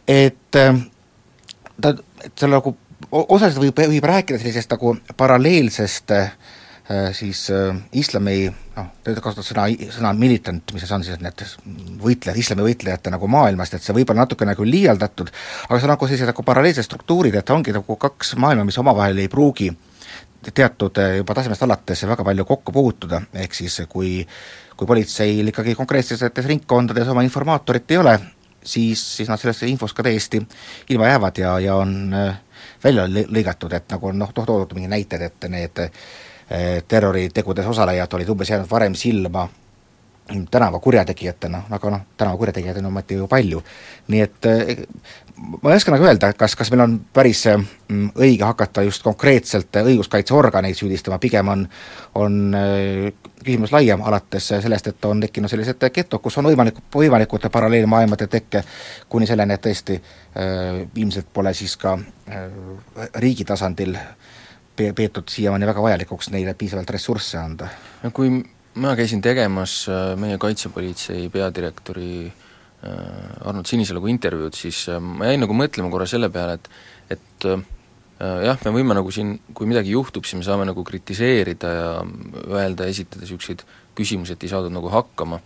et 0.09 0.51
ta, 0.51 1.95
et 2.25 2.33
seal 2.35 2.51
nagu 2.51 2.75
osaliselt 3.11 3.63
võib, 3.63 3.85
võib 3.95 4.09
rääkida 4.13 4.39
sellisest 4.41 4.73
nagu 4.75 4.97
paralleelsest 5.17 6.17
äh, 6.17 6.33
Äh, 6.91 7.13
siis 7.15 7.51
äh, 7.51 7.77
islami 7.93 8.49
noh, 8.51 8.87
te 9.07 9.13
kasutate 9.15 9.47
sõna, 9.47 9.69
sõna 9.95 10.11
militant, 10.19 10.73
mis 10.75 10.83
see 10.83 10.95
on 10.97 11.05
siis, 11.07 11.21
need 11.23 11.43
võitlejad, 12.03 12.41
islami 12.41 12.65
võitlejate 12.67 13.13
nagu 13.15 13.29
maailmast, 13.31 13.77
et 13.77 13.85
see 13.85 13.95
võib 13.95 14.11
olla 14.11 14.25
natuke 14.25 14.49
nagu 14.49 14.67
liialdatud, 14.67 15.31
aga 15.69 15.79
see 15.79 15.87
on 15.87 15.93
nagu 15.93 16.09
sellised 16.11 16.33
nagu 16.33 16.45
paralleelsed 16.49 16.89
struktuurid, 16.89 17.37
et 17.39 17.53
ongi 17.55 17.77
nagu 17.77 17.95
kaks 18.07 18.35
maailma, 18.43 18.67
mis 18.67 18.81
omavahel 18.83 19.23
ei 19.23 19.31
pruugi 19.31 19.71
teatud 20.51 20.99
juba 21.21 21.37
tasemest 21.39 21.63
alates 21.63 22.03
väga 22.11 22.27
palju 22.27 22.49
kokku 22.49 22.75
puutuda, 22.75 23.23
ehk 23.39 23.55
siis 23.55 23.85
kui 23.93 24.17
kui 24.75 24.89
politseil 24.89 25.53
ikkagi 25.53 25.77
konkreetsetes 25.79 26.51
ringkondades 26.51 27.13
oma 27.13 27.23
informaatorit 27.23 27.95
ei 27.95 28.03
ole, 28.03 28.19
siis, 28.63 29.03
siis 29.17 29.29
nad 29.29 29.41
sellest 29.41 29.63
infost 29.69 29.97
ka 29.97 30.03
täiesti 30.07 30.41
ilma 30.91 31.09
jäävad 31.09 31.39
ja, 31.39 31.59
ja 31.61 31.77
on 31.81 32.15
välja 32.85 33.07
lõigatud, 33.09 33.73
et 33.77 33.93
nagu 33.93 34.13
noh, 34.13 34.33
toodud 34.35 34.75
mingid 34.77 34.93
näited, 34.93 35.23
et 35.29 35.49
need 35.53 35.89
Eh, 36.51 36.83
terroritegudes 36.89 37.67
osalejad 37.71 38.11
olid 38.17 38.29
umbes 38.33 38.49
jäänud 38.51 38.67
varem 38.71 38.95
silma 38.99 39.45
tänavakurjategijatena, 40.51 41.63
aga 41.71 41.91
noh, 41.91 42.03
tänavakurjategijaid 42.17 42.79
on 42.83 42.87
ometi 42.87 43.15
ju 43.15 43.27
palju. 43.29 43.63
nii 44.09 44.21
et 44.21 44.47
eh, 44.47 44.77
ma 45.63 45.73
ei 45.73 45.77
oska 45.77 45.93
nagu 45.95 46.05
öelda, 46.05 46.33
kas, 46.33 46.57
kas 46.57 46.71
meil 46.71 46.85
on 46.85 47.01
päris 47.13 47.45
mm, 47.47 48.13
õige 48.19 48.45
hakata 48.45 48.83
just 48.83 49.03
konkreetselt 49.03 49.77
õiguskaitseorganeid 49.83 50.79
süüdistama, 50.79 51.19
pigem 51.19 51.49
on, 51.49 51.67
on 52.15 52.41
eh, 52.55 53.13
küsimus 53.45 53.73
laiem, 53.73 54.03
alates 54.03 54.49
sellest, 54.53 54.91
et 54.93 55.05
on 55.05 55.21
tekkinud 55.21 55.51
sellised 55.51 55.89
getod, 55.95 56.21
kus 56.23 56.39
on 56.39 56.49
võimalik, 56.51 56.83
võimalikud 56.95 57.49
paralleelmaailmade 57.53 58.27
tekke, 58.31 58.63
kuni 59.09 59.27
selleni, 59.27 59.57
et 59.57 59.65
tõesti 59.65 59.97
äh, 59.97 60.83
ilmselt 60.95 61.33
pole 61.33 61.55
siis 61.57 61.77
ka 61.81 61.97
äh, 61.97 62.47
riigi 63.23 63.45
tasandil 63.49 63.97
pe-, 64.77 64.93
peetud 64.97 65.29
siiamaani 65.29 65.69
väga 65.71 65.83
vajalikuks 65.83 66.31
neile 66.35 66.55
piisavalt 66.55 66.91
ressursse 66.91 67.39
anda. 67.39 67.69
no 68.03 68.11
kui 68.15 68.43
ma 68.75 68.95
käisin 68.97 69.23
tegemas 69.23 69.83
äh, 69.91 70.15
meie 70.21 70.39
kaitsepolitsei 70.39 71.29
peadirektori 71.33 72.13
äh, 72.27 73.49
Arnold 73.49 73.67
Sinisaluga 73.67 74.11
intervjuud, 74.13 74.55
siis 74.55 74.85
äh, 74.89 75.01
ma 75.03 75.31
jäin 75.31 75.43
nagu 75.43 75.57
mõtlema 75.57 75.91
korra 75.91 76.07
selle 76.11 76.31
peale, 76.31 76.59
et 76.61 76.71
et 77.11 77.47
jah, 78.21 78.59
me 78.67 78.71
võime 78.71 78.95
nagu 78.95 79.11
siin, 79.11 79.33
kui 79.57 79.67
midagi 79.67 79.95
juhtub, 79.95 80.27
siis 80.29 80.37
me 80.39 80.45
saame 80.47 80.67
nagu 80.69 80.83
kritiseerida 80.87 81.71
ja 81.73 81.89
öelda, 82.53 82.87
esitada 82.87 83.25
niisuguseid 83.25 83.65
küsimusi, 83.97 84.37
et 84.37 84.45
ei 84.45 84.51
saadud 84.53 84.71
nagu 84.71 84.93
hakkama, 84.93 85.41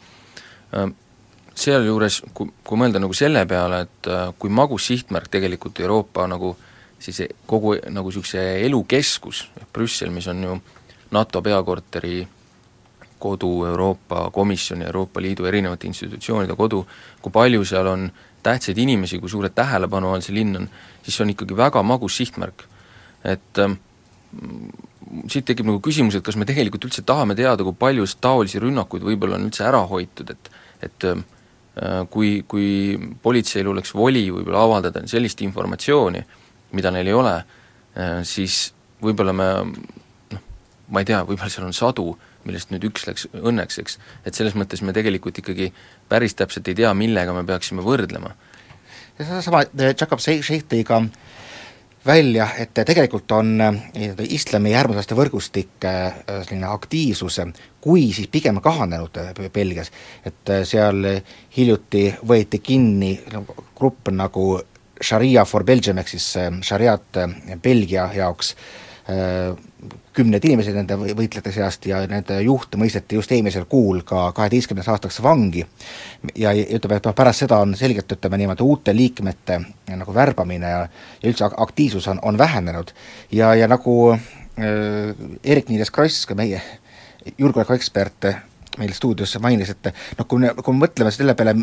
sealjuures, 1.55 2.19
kui, 2.35 2.51
kui 2.67 2.81
mõelda 2.83 3.01
nagu 3.01 3.15
selle 3.17 3.47
peale, 3.49 3.79
et 3.87 4.11
kui 4.43 4.53
magus 4.53 4.91
sihtmärk 4.91 5.31
tegelikult 5.33 5.81
Euroopa 5.87 6.27
nagu 6.29 6.51
siis 6.99 7.23
kogu 7.47 7.77
nagu 7.89 8.11
niisuguse 8.11 8.43
elukeskus, 8.67 9.47
Brüssel, 9.73 10.13
mis 10.13 10.29
on 10.29 10.43
ju 10.45 10.59
NATO 11.15 11.41
peakorteri 11.47 12.27
kodu, 13.25 13.51
Euroopa 13.71 14.29
Komisjoni, 14.35 14.85
Euroopa 14.91 15.23
Liidu 15.25 15.49
erinevate 15.49 15.89
institutsioonide 15.89 16.57
kodu, 16.59 16.85
kui 17.25 17.33
palju 17.33 17.65
seal 17.65 17.89
on 17.89 18.09
tähtsaid 18.45 18.79
inimesi, 18.79 19.19
kui 19.19 19.33
suure 19.33 19.51
tähelepanu 19.51 20.13
all 20.13 20.25
see 20.25 20.37
linn 20.37 20.61
on, 20.61 20.69
siis 21.03 21.17
see 21.17 21.25
on 21.25 21.33
ikkagi 21.33 21.57
väga 21.57 21.83
magus 21.83 22.19
sihtmärk. 22.21 22.67
et 23.25 23.59
ähm, 23.59 23.79
siit 25.33 25.47
tekib 25.49 25.69
nagu 25.69 25.81
küsimus, 25.85 26.19
et 26.19 26.25
kas 26.25 26.37
me 26.37 26.45
tegelikult 26.49 26.85
üldse 26.89 27.05
tahame 27.07 27.37
teada, 27.39 27.65
kui 27.65 27.77
palju 27.79 28.05
taolisi 28.21 28.61
rünnakuid 28.61 29.07
võib-olla 29.07 29.39
on 29.39 29.49
üldse 29.49 29.65
ära 29.65 29.81
hoitud, 29.89 30.35
et 30.35 30.51
et 30.85 31.07
äh, 31.09 32.03
kui, 32.13 32.43
kui 32.49 32.99
politseil 33.23 33.69
oleks 33.71 33.95
voli 33.97 34.27
võib-olla 34.29 34.65
avaldada 34.67 35.05
sellist 35.09 35.41
informatsiooni, 35.47 36.21
mida 36.77 36.93
neil 36.93 37.09
ei 37.09 37.17
ole, 37.17 37.35
äh, 37.97 38.19
siis 38.29 38.75
võib-olla 39.01 39.33
me 39.33 39.49
noh, 40.35 40.45
ma 40.93 41.01
ei 41.01 41.09
tea, 41.09 41.23
võib-olla 41.25 41.53
seal 41.53 41.69
on 41.71 41.77
sadu, 41.77 42.11
millest 42.49 42.73
nüüd 42.73 42.89
üks 42.91 43.07
läks 43.09 43.29
õnneks, 43.35 43.79
eks, 43.83 43.99
et 44.27 44.35
selles 44.37 44.57
mõttes 44.59 44.83
me 44.85 44.95
tegelikult 44.97 45.39
ikkagi 45.43 45.71
päris 46.09 46.37
täpselt 46.39 46.69
ei 46.69 46.79
tea, 46.83 46.93
millega 46.95 47.35
me 47.37 47.45
peaksime 47.49 47.85
võrdlema. 47.85 48.35
ja 49.19 49.25
sedasama 49.25 49.65
äh, 49.67 49.95
Jacob 49.95 50.21
Sheikh 50.21 50.69
tõi 50.71 50.85
ka 50.87 51.03
välja, 52.07 52.49
et 52.59 52.75
tegelikult 52.75 53.33
on 53.33 53.55
äh, 53.61 53.81
islami 54.29 54.75
äärmuslaste 54.75 55.17
võrgustik 55.17 55.85
selline 55.85 56.69
aktiivsus 56.69 57.41
kui 57.81 58.13
siis 58.13 58.29
pigem 58.33 58.61
kahanenud 58.65 59.19
Belgias, 59.53 59.91
et 60.25 60.53
seal 60.65 61.03
hiljuti 61.57 62.07
võeti 62.27 62.61
kinni 62.65 63.19
grupp 63.77 64.09
nagu 64.13 64.61
Sharia 65.03 65.45
for 65.45 65.65
Belgium 65.65 65.99
ehk 65.99 66.09
siis 66.15 66.27
šariaat 66.65 67.19
äh, 67.21 67.37
Belgia 67.63 68.09
jaoks, 68.15 68.55
äh, 68.55 68.94
kümned 70.17 70.45
inimesed 70.49 70.73
nende 70.73 70.97
võitlejate 70.97 71.51
seast 71.53 71.85
ja 71.85 71.99
nende 72.09 72.39
juht 72.41 72.79
mõisteti 72.81 73.19
just 73.19 73.33
eelmisel 73.37 73.67
kuul 73.69 74.01
ka 74.09 74.31
kaheteistkümneks 74.33 74.89
aastaks 74.89 75.19
vangi. 75.23 75.67
ja 76.41 76.55
ütleme, 76.55 76.97
et 76.97 77.05
noh, 77.05 77.15
pärast 77.15 77.45
seda 77.45 77.59
on 77.61 77.75
selgelt, 77.77 78.13
ütleme 78.17 78.39
niimoodi, 78.41 78.65
uute 78.65 78.95
liikmete 78.97 79.61
nagu 79.93 80.15
värbamine 80.15 80.71
ja 80.71 80.85
ja 81.23 81.31
üldse 81.31 81.49
aktiivsus 81.57 82.09
on, 82.09 82.19
on 82.23 82.39
vähenenud 82.39 82.91
ja, 83.33 83.55
ja 83.55 83.69
nagu 83.69 84.13
äh, 84.13 85.15
Eerik-Niiles 85.45 85.93
Kross, 85.93 86.27
ka 86.27 86.37
meie 86.39 86.61
julgeolekuekspert 87.39 88.29
meil 88.79 88.93
stuudios 88.93 89.37
mainis, 89.41 89.71
et 89.71 89.93
noh, 90.19 90.27
kui 90.27 90.43
me, 90.43 90.51
kui 90.59 90.75
me 90.75 90.87
mõtleme 90.87 91.13
selle 91.15 91.37
peale, 91.39 91.55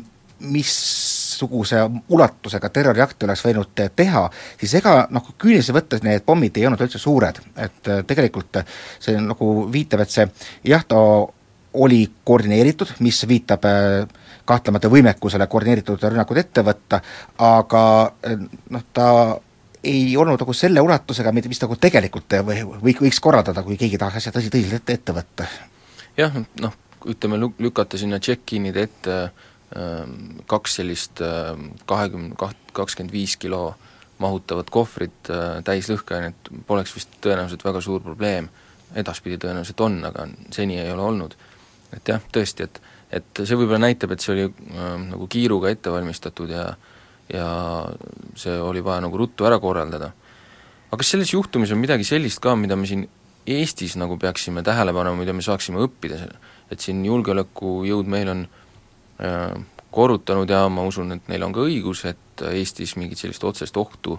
mis 0.52 0.76
missuguse 1.42 1.78
ulatusega 2.10 2.70
terroriakti 2.70 3.26
oleks 3.26 3.44
võinud 3.46 3.82
teha, 3.96 4.30
siis 4.60 4.74
ega 4.78 5.08
noh, 5.10 5.26
küüniliselt 5.38 5.76
võttes 5.76 6.04
need 6.06 6.24
pommid 6.26 6.58
ei 6.58 6.66
olnud 6.68 6.82
üldse 6.82 7.00
suured, 7.02 7.40
et 7.58 7.88
äh, 7.90 8.04
tegelikult 8.06 8.62
see 9.00 9.18
nagu 9.18 9.68
viitab, 9.72 10.02
et 10.02 10.14
see 10.14 10.28
jah, 10.70 10.84
ta 10.86 10.98
oli 11.82 12.04
koordineeritud, 12.28 12.98
mis 13.00 13.24
viitab 13.28 13.64
kahtlemata 14.46 14.90
võimekusele 14.92 15.48
koordineeritud 15.48 16.04
rünnakud 16.04 16.38
ette 16.38 16.64
võtta, 16.68 17.00
aga 17.48 17.84
noh, 18.70 18.84
ta 18.94 19.08
ei 19.84 20.18
olnud 20.18 20.42
nagu 20.42 20.54
selle 20.54 20.84
ulatusega, 20.84 21.32
mis 21.32 21.62
nagu 21.64 21.78
tegelikult 21.80 22.36
või, 22.46 22.60
või 22.84 22.96
võiks 23.08 23.22
korraldada, 23.24 23.64
kui 23.64 23.80
keegi 23.80 23.98
tahaks 23.98 24.20
asja 24.20 24.36
tõsi, 24.36 24.52
tõsiselt 24.52 24.82
ette, 24.84 25.00
ette 25.00 25.16
võtta. 25.16 25.48
jah, 26.20 26.36
noh, 26.60 26.76
ütleme 27.08 27.40
lükata 27.40 27.98
sinna 27.98 28.20
check-in'ide 28.20 28.84
ette 28.90 29.16
äh, 29.16 29.48
kaks 30.51 30.75
sellist 30.82 31.22
ehm, 31.24 31.72
kahekümne, 31.88 32.36
kaht-, 32.40 32.72
kakskümmend 32.75 33.13
viis 33.16 33.38
kilo 33.40 33.75
mahutavat 34.22 34.70
kohvrit 34.74 35.32
äh, 35.32 35.62
täis 35.66 35.90
lõhkeainet 35.90 36.51
poleks 36.68 36.94
vist 36.96 37.13
tõenäoliselt 37.24 37.63
väga 37.66 37.82
suur 37.84 38.04
probleem, 38.04 38.50
edaspidi 38.96 39.40
tõenäoliselt 39.42 39.84
on, 39.86 40.00
aga 40.10 40.28
seni 40.54 40.80
ei 40.82 40.92
ole 40.92 41.06
olnud. 41.08 41.38
et 41.96 42.08
jah, 42.08 42.22
tõesti, 42.36 42.68
et, 42.68 42.82
et 43.12 43.44
see 43.44 43.58
võib-olla 43.58 43.82
näitab, 43.88 44.12
et 44.12 44.24
see 44.24 44.36
oli 44.36 44.48
äh, 44.50 44.94
nagu 45.08 45.28
kiiruga 45.32 45.72
ette 45.72 45.94
valmistatud 45.94 46.51
ja 46.51 46.72
ja 47.32 47.48
see 48.36 48.58
oli 48.60 48.82
vaja 48.84 49.06
nagu 49.06 49.16
ruttu 49.18 49.48
ära 49.48 49.60
korraldada. 49.63 50.12
aga 50.90 51.00
kas 51.00 51.16
selles 51.16 51.32
juhtumis 51.32 51.72
on 51.72 51.80
midagi 51.80 52.04
sellist 52.04 52.44
ka, 52.44 52.56
mida 52.60 52.75
me 52.75 52.88
siin 52.88 53.08
Eestis 53.48 53.96
nagu 53.98 54.20
peaksime 54.22 54.62
tähele 54.62 54.94
panema, 54.94 55.18
mida 55.18 55.34
me 55.34 55.42
saaksime 55.42 55.80
õppida, 55.82 56.20
et 56.70 56.84
siin 56.84 57.00
julgeolekujõud 57.08 58.12
meil 58.12 58.30
on 58.30 58.44
Äh, 58.46 58.71
korrutanud 59.92 60.50
ja 60.50 60.66
ma 60.72 60.84
usun, 60.88 61.12
et 61.16 61.30
neil 61.30 61.44
on 61.46 61.54
ka 61.56 61.66
õigus, 61.68 62.06
et 62.10 62.44
Eestis 62.51 62.96
mingit 62.98 63.20
sellist 63.20 63.44
otsest 63.46 63.78
ohtu 63.78 64.16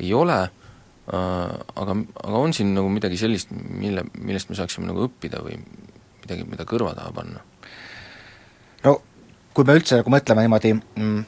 ei 0.00 0.12
ole, 0.14 0.38
äh, 0.42 1.54
aga, 1.82 1.96
aga 2.24 2.42
on 2.42 2.54
siin 2.56 2.74
nagu 2.76 2.90
midagi 2.92 3.18
sellist, 3.20 3.52
mille, 3.54 4.04
millest 4.18 4.50
me 4.50 4.58
saaksime 4.58 4.90
nagu 4.90 5.06
õppida 5.06 5.40
või 5.44 5.56
midagi, 6.24 6.44
mida 6.50 6.66
kõrva 6.68 6.94
taha 6.98 7.14
panna? 7.16 7.44
no 8.84 8.98
kui 9.56 9.64
me 9.64 9.78
üldse 9.78 10.02
nagu 10.02 10.12
mõtleme 10.12 10.44
niimoodi 10.44 10.74
mm, 10.76 11.24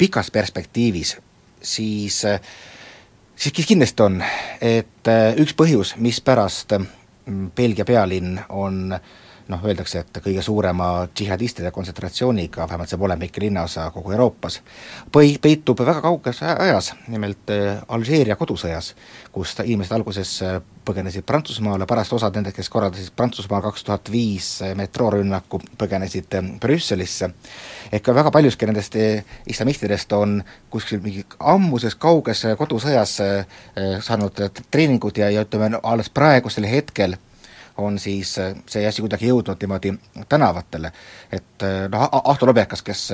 pikas 0.00 0.32
perspektiivis, 0.34 1.14
siis 1.62 2.22
siis 3.40 3.66
kindlasti 3.68 4.04
on, 4.04 4.20
et 4.60 5.08
äh, 5.12 5.36
üks 5.40 5.54
põhjus, 5.56 5.94
mispärast 6.00 6.74
mm, 6.80 7.52
Belgia 7.56 7.86
pealinn 7.88 8.40
on 8.48 8.96
äh, 8.96 9.18
noh, 9.50 9.62
öeldakse, 9.66 10.04
et 10.04 10.20
kõige 10.22 10.42
suurema 10.44 10.88
džihadistide 11.14 11.70
kontsentratsiooniga, 11.74 12.66
vähemalt 12.68 12.90
see 12.90 13.00
Molenbeeki 13.00 13.44
linnaosa 13.44 13.88
kogu 13.94 14.14
Euroopas, 14.14 14.60
põi-, 15.12 15.38
peitub 15.42 15.80
väga 15.82 16.02
kauges 16.04 16.42
ajas, 16.46 16.92
nimelt 17.10 17.50
äh, 17.54 17.80
Alžeeria 17.88 18.36
kodusõjas, 18.40 18.92
kus 19.34 19.56
inimesed 19.64 19.96
alguses 19.96 20.36
äh, 20.46 20.58
põgenesid 20.86 21.26
Prantsusmaale, 21.26 21.86
pärast 21.90 22.14
osad 22.16 22.36
nendest, 22.38 22.56
kes 22.58 22.70
korraldasid 22.72 23.14
Prantsusmaal 23.16 23.64
kaks 23.66 23.86
tuhat 23.86 24.12
viis 24.12 24.50
äh, 24.64 24.74
metroorünnaku, 24.78 25.62
põgenesid 25.80 26.38
Brüsselisse, 26.62 27.32
ehk 27.92 28.12
väga 28.14 28.30
paljuski 28.34 28.68
nendest 28.70 28.96
islamistidest 29.50 30.12
on 30.14 30.38
kuskil 30.70 31.02
mingi 31.02 31.24
ammuses 31.40 31.96
kauges 31.98 32.44
kodusõjas 32.58 33.16
saanud 34.06 34.38
treeningud 34.70 35.18
ja, 35.18 35.30
ja 35.34 35.42
ütleme, 35.46 35.80
alles 35.82 36.10
praegusel 36.14 36.68
hetkel 36.70 37.16
on 37.80 37.98
siis 37.98 38.34
see 38.36 38.86
asi 38.86 39.02
kuidagi 39.02 39.30
jõudnud 39.30 39.60
niimoodi 39.60 39.94
tänavatele. 40.28 40.92
et 41.32 41.68
noh, 41.92 42.08
Ahto 42.24 42.46
Lobekas, 42.46 42.82
kes 42.82 43.06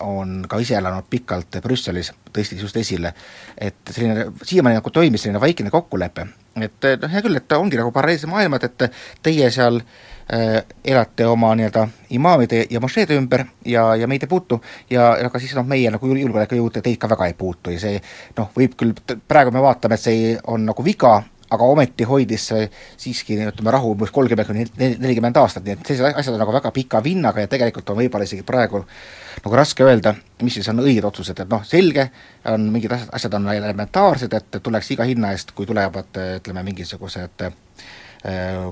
on 0.00 0.44
ka 0.48 0.58
ise 0.60 0.76
elanud 0.78 1.06
pikalt 1.10 1.60
Brüsselis, 1.62 2.12
tõstis 2.32 2.62
just 2.62 2.76
esile, 2.76 3.12
et 3.58 3.92
selline, 3.92 4.30
siiamaani 4.42 4.80
nagu 4.80 4.90
toimis 4.90 5.24
selline 5.24 5.40
vaikine 5.42 5.72
kokkulepe, 5.72 6.26
et 6.60 6.88
noh, 7.02 7.10
hea 7.12 7.22
küll, 7.24 7.36
et 7.36 7.56
ongi 7.56 7.78
nagu 7.80 7.92
paralleelsed 7.94 8.30
maailmad, 8.30 8.64
et 8.66 8.86
teie 9.22 9.50
seal 9.54 9.80
äh, 9.80 10.60
elate 10.84 11.26
oma 11.28 11.52
nii-öelda 11.58 11.86
imaamide 12.16 12.64
ja 12.70 12.80
mošeede 12.80 13.18
ümber 13.20 13.44
ja, 13.64 13.90
ja 13.96 14.08
meid 14.10 14.24
ei 14.24 14.30
puutu 14.30 14.60
ja 14.90 15.10
aga 15.26 15.42
siis 15.42 15.54
noh, 15.58 15.66
meie 15.68 15.92
nagu 15.92 16.12
julgeoleku 16.12 16.58
jõud 16.58 16.80
teid 16.80 17.00
ka 17.00 17.10
väga 17.10 17.30
ei 17.30 17.36
puutu 17.38 17.74
ja 17.74 17.82
see 17.82 18.00
noh, 18.38 18.50
võib 18.56 18.76
küll, 18.80 18.96
praegu 19.28 19.54
me 19.54 19.62
vaatame, 19.64 19.98
et 19.98 20.08
see 20.08 20.34
on 20.48 20.64
nagu 20.72 20.86
viga, 20.86 21.18
aga 21.50 21.66
ometi 21.72 22.06
hoidis 22.06 22.46
see 22.50 22.66
siiski 23.00 23.36
ütleme, 23.40 23.72
rahu 23.74 23.92
umbes 23.94 24.12
kolmkümmend 24.14 24.48
kuni 24.48 24.94
nelikümmend 25.00 25.36
aastat, 25.40 25.64
nii 25.66 25.76
et 25.76 25.90
sellised 25.90 26.20
asjad 26.20 26.36
on 26.36 26.42
nagu 26.44 26.54
väga 26.54 26.72
pika 26.74 27.02
vinnaga 27.04 27.44
ja 27.44 27.50
tegelikult 27.50 27.90
on 27.90 27.98
võib-olla 28.00 28.28
isegi 28.28 28.46
praegu 28.46 28.84
nagu 28.84 29.58
raske 29.58 29.86
öelda, 29.86 30.14
mis 30.42 30.58
siis 30.58 30.68
on 30.70 30.82
õiged 30.84 31.06
otsused, 31.06 31.42
et 31.42 31.50
noh, 31.50 31.64
selge, 31.66 32.06
on 32.50 32.70
mingid 32.72 32.94
asjad, 32.94 33.12
asjad 33.18 33.36
on 33.38 33.50
elementaarsed, 33.54 34.38
et 34.38 34.60
tuleks 34.62 34.90
iga 34.94 35.06
hinna 35.08 35.34
eest, 35.34 35.54
kui 35.56 35.68
tulevad 35.68 36.20
ütleme, 36.38 36.64
mingisugused 36.70 37.46
äh, 37.46 37.54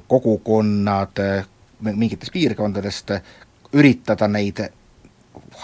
kogukonnad 0.07 1.23
äh, 1.25 1.47
mingitest 1.89 2.35
piirkondadest, 2.35 3.15
üritada 3.79 4.29
neid 4.31 4.63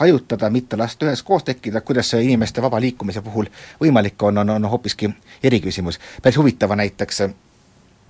hajutada, 0.00 0.50
mitte 0.50 0.76
lasta 0.76 1.06
üheskoos 1.06 1.44
tekkida, 1.44 1.80
kuidas 1.80 2.10
see 2.10 2.24
inimeste 2.24 2.62
vaba 2.62 2.80
liikumise 2.80 3.22
puhul 3.22 3.48
võimalik 3.80 4.22
on, 4.22 4.38
on, 4.38 4.50
on 4.50 4.68
hoopiski 4.70 5.10
eriküsimus. 5.42 5.98
päris 6.22 6.36
huvitava 6.36 6.76
näiteks 6.76 7.22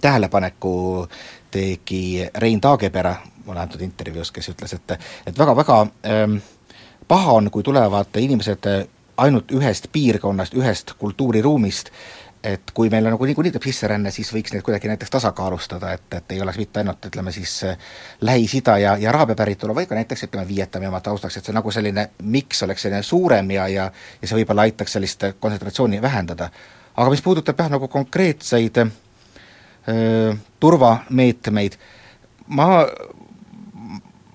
tähelepaneku 0.00 1.08
tegi 1.50 2.28
Rein 2.34 2.60
Taagepera 2.60 3.16
mulle 3.46 3.60
antud 3.60 3.80
intervjuus, 3.80 4.32
kes 4.32 4.48
ütles, 4.48 4.72
et 4.72 4.98
et 5.26 5.38
väga-väga 5.38 5.80
ähm, 6.06 6.36
paha 7.08 7.32
on, 7.32 7.50
kui 7.50 7.62
tulevad 7.62 8.16
inimesed 8.16 8.68
ainult 9.16 9.52
ühest 9.52 9.88
piirkonnast, 9.92 10.54
ühest 10.54 10.94
kultuuriruumist 10.98 11.90
et 12.44 12.70
kui 12.76 12.90
meil 12.92 13.06
on 13.06 13.14
nagu 13.14 13.24
niikuinii 13.24 13.54
tuleb 13.54 13.64
sisseränne, 13.64 14.10
siis 14.12 14.28
võiks 14.34 14.52
neid 14.52 14.62
kuidagi 14.66 14.90
näiteks 14.90 15.10
tasakaalustada, 15.14 15.94
et, 15.96 16.06
et 16.18 16.34
ei 16.36 16.42
oleks 16.44 16.58
mitte 16.60 16.82
ainult 16.82 17.06
ütleme 17.08 17.32
siis 17.32 17.54
Lähis-Ida 18.20 18.76
ja, 18.82 18.96
ja 19.00 19.08
Araabia 19.08 19.38
päritolu, 19.38 19.74
vaid 19.74 19.88
ka 19.88 19.96
näiteks 19.96 20.26
ütleme, 20.26 20.44
Vietnami 20.48 20.90
oma 20.90 21.00
taustaks, 21.00 21.38
et 21.38 21.48
see 21.48 21.56
nagu 21.56 21.72
selline 21.72 22.10
miks 22.34 22.60
oleks 22.66 22.84
selline 22.84 23.02
suurem 23.02 23.50
ja, 23.56 23.68
ja 23.72 23.86
ja 24.20 24.28
see 24.28 24.38
võib-olla 24.40 24.68
aitaks 24.68 24.96
sellist 24.96 25.24
kontsentratsiooni 25.40 26.02
vähendada. 26.02 26.50
aga 26.96 27.10
mis 27.10 27.22
puudutab 27.22 27.58
jah, 27.58 27.70
nagu 27.72 27.88
konkreetseid 27.88 28.76
öö, 28.78 30.34
turvameetmeid, 30.60 31.78
ma, 32.46 32.68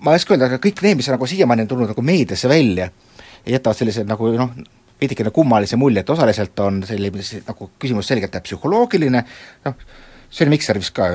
ma 0.00 0.12
ei 0.12 0.20
oska 0.20 0.34
öelda, 0.34 0.50
aga 0.50 0.58
kõik 0.60 0.82
need, 0.84 0.98
mis 1.00 1.08
nagu 1.08 1.26
siiamaani 1.26 1.64
on 1.64 1.70
tulnud 1.70 1.94
nagu 1.94 2.04
meediasse 2.04 2.48
välja, 2.48 2.90
jätavad 3.46 3.78
sellised 3.78 4.10
nagu 4.10 4.34
noh, 4.36 4.52
veidikene 5.00 5.32
kummalise 5.34 5.76
mulje, 5.80 6.04
et 6.04 6.10
osaliselt 6.10 6.60
on 6.60 6.82
selline 6.86 7.24
nagu 7.46 7.70
küsimus 7.80 8.08
selgelt 8.10 8.36
psühholoogiline, 8.44 9.24
noh, 9.64 9.82
Sven 10.30 10.48
Mikser 10.48 10.78
vist 10.78 10.94
ka 10.94 11.08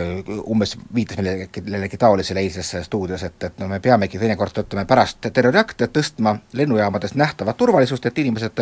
umbes 0.51 0.73
viitas 0.95 1.15
millelegi, 1.15 1.61
millelegi 1.63 1.97
taolisele 1.97 2.41
eilses 2.43 2.73
stuudios, 2.83 3.21
et, 3.23 3.37
et 3.47 3.61
no 3.63 3.69
me 3.71 3.79
peamegi 3.79 4.19
teinekord, 4.19 4.57
ütleme, 4.65 4.83
pärast 4.89 5.29
terroriakte 5.31 5.87
tõstma 5.87 6.35
lennujaamades 6.59 7.15
nähtavat 7.15 7.55
turvalisust, 7.57 8.09
et 8.09 8.19
inimesed 8.25 8.59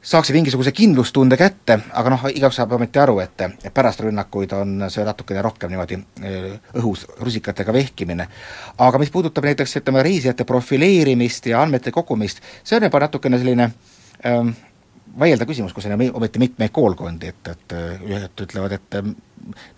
saaksid 0.00 0.38
mingisuguse 0.38 0.72
kindlustunde 0.72 1.36
kätte, 1.36 1.76
aga 1.92 2.14
noh, 2.14 2.24
igaüks 2.32 2.56
saab 2.56 2.72
ometi 2.78 3.02
aru, 3.02 3.18
et, 3.20 3.44
pärast 3.76 4.00
rünnakuid 4.00 4.56
on 4.56 4.86
see 4.88 5.04
natukene 5.04 5.44
rohkem 5.44 5.74
niimoodi 5.74 6.00
õhus 6.80 7.04
rusikatega 7.20 7.76
vehkimine. 7.76 8.28
aga 8.78 8.98
mis 8.98 9.12
puudutab 9.12 9.44
näiteks 9.44 9.76
ütleme, 9.82 10.02
reisijate 10.02 10.48
profileerimist 10.48 11.52
ja 11.52 11.60
andmete 11.60 11.92
kogumist, 11.92 12.40
see 12.64 12.80
on 12.80 12.88
juba 12.88 13.04
natukene 13.04 13.44
selline 13.44 13.68
äh, 13.68 13.99
ähm, 14.26 14.54
vaielda 15.18 15.46
küsimus, 15.46 15.74
kus 15.74 15.86
on 15.86 15.98
ometi 16.14 16.38
mitmeid 16.38 16.72
koolkondi, 16.72 17.32
et, 17.32 17.52
et 17.52 17.76
ühed 18.06 18.44
ütlevad, 18.46 18.78
et 18.78 18.98
ähm, 19.00 19.14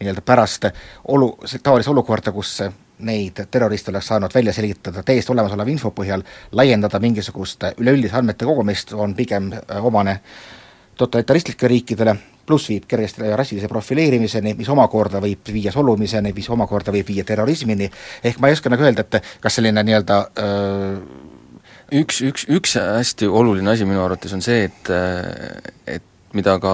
nii-öelda 0.01 0.25
pärast 0.27 0.67
olu, 1.09 1.35
taolist 1.63 1.89
olukorda, 1.89 2.33
kus 2.33 2.59
neid 3.03 3.45
terroriste 3.51 3.91
oleks 3.91 4.07
saanud 4.13 4.35
välja 4.35 4.53
selgitada 4.53 5.03
täiesti 5.03 5.33
olemasoleva 5.33 5.71
info 5.71 5.91
põhjal, 5.97 6.23
laiendada 6.53 7.01
mingisugust 7.03 7.65
üleüldise 7.79 8.19
andmete 8.19 8.47
kogumist 8.47 8.93
on 8.93 9.17
pigem 9.19 9.51
äh, 9.57 9.85
omane 9.85 10.19
totalitaristlikele 10.99 11.73
riikidele, 11.73 12.15
pluss 12.47 12.69
viib 12.69 12.85
kergesti 12.87 13.33
rassilise 13.37 13.69
profileerimiseni, 13.71 14.55
mis 14.59 14.69
omakorda 14.71 15.23
võib 15.23 15.49
viia 15.55 15.73
solumiseni, 15.73 16.35
mis 16.37 16.51
omakorda 16.53 16.93
võib 16.95 17.09
viia 17.09 17.25
terrorismini, 17.25 17.89
ehk 18.23 18.43
ma 18.43 18.51
ei 18.51 18.59
oska 18.59 18.71
nagu 18.71 18.85
öelda, 18.85 19.07
et 19.07 19.39
kas 19.41 19.59
selline 19.59 19.83
nii-öelda 19.89 20.19
öö, 20.39 20.51
äh, 20.51 21.32
üks, 21.91 22.23
üks, 22.23 22.47
üks 22.49 22.77
hästi 22.79 23.29
oluline 23.29 23.73
asi 23.73 23.87
minu 23.89 24.03
arvates 24.05 24.33
on 24.37 24.45
see, 24.45 24.69
et 24.69 24.91
et 25.87 26.09
mida 26.33 26.57
ka 26.63 26.73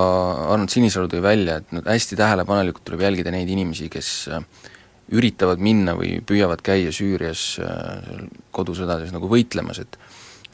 Arnold 0.53 0.71
Sinisalu 0.71 1.11
tõi 1.11 1.23
välja, 1.25 1.59
et 1.59 1.73
nüüd 1.75 1.88
hästi 1.88 2.18
tähelepanelikult 2.18 2.85
tuleb 2.87 3.03
jälgida 3.09 3.33
neid 3.35 3.49
inimesi, 3.51 3.88
kes 3.90 4.29
üritavad 5.14 5.62
minna 5.64 5.97
või 5.99 6.18
püüavad 6.27 6.62
käia 6.62 6.92
Süürias 6.94 7.57
kodusõdades 8.55 9.14
nagu 9.14 9.31
võitlemas, 9.31 9.83
et 9.83 9.99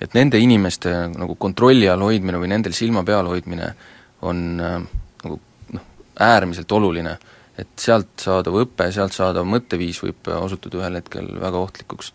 et 0.03 0.15
nende 0.17 0.41
inimeste 0.43 0.91
nagu 1.15 1.37
kontrolli 1.41 1.87
all 1.89 2.03
hoidmine 2.03 2.41
või 2.43 2.51
nendel 2.51 2.75
silma 2.77 3.05
peal 3.07 3.29
hoidmine 3.31 3.69
on 4.27 4.41
nagu 4.59 5.37
noh, 5.73 5.85
äärmiselt 6.21 6.73
oluline. 6.73 7.17
et 7.59 7.71
sealt 7.79 8.19
saadav 8.19 8.57
õpe, 8.59 8.89
sealt 8.91 9.15
saadav 9.15 9.47
mõtteviis 9.47 10.01
võib 10.03 10.27
osutuda 10.27 10.81
ühel 10.81 10.97
hetkel 10.99 11.29
väga 11.41 11.61
ohtlikuks 11.63 12.11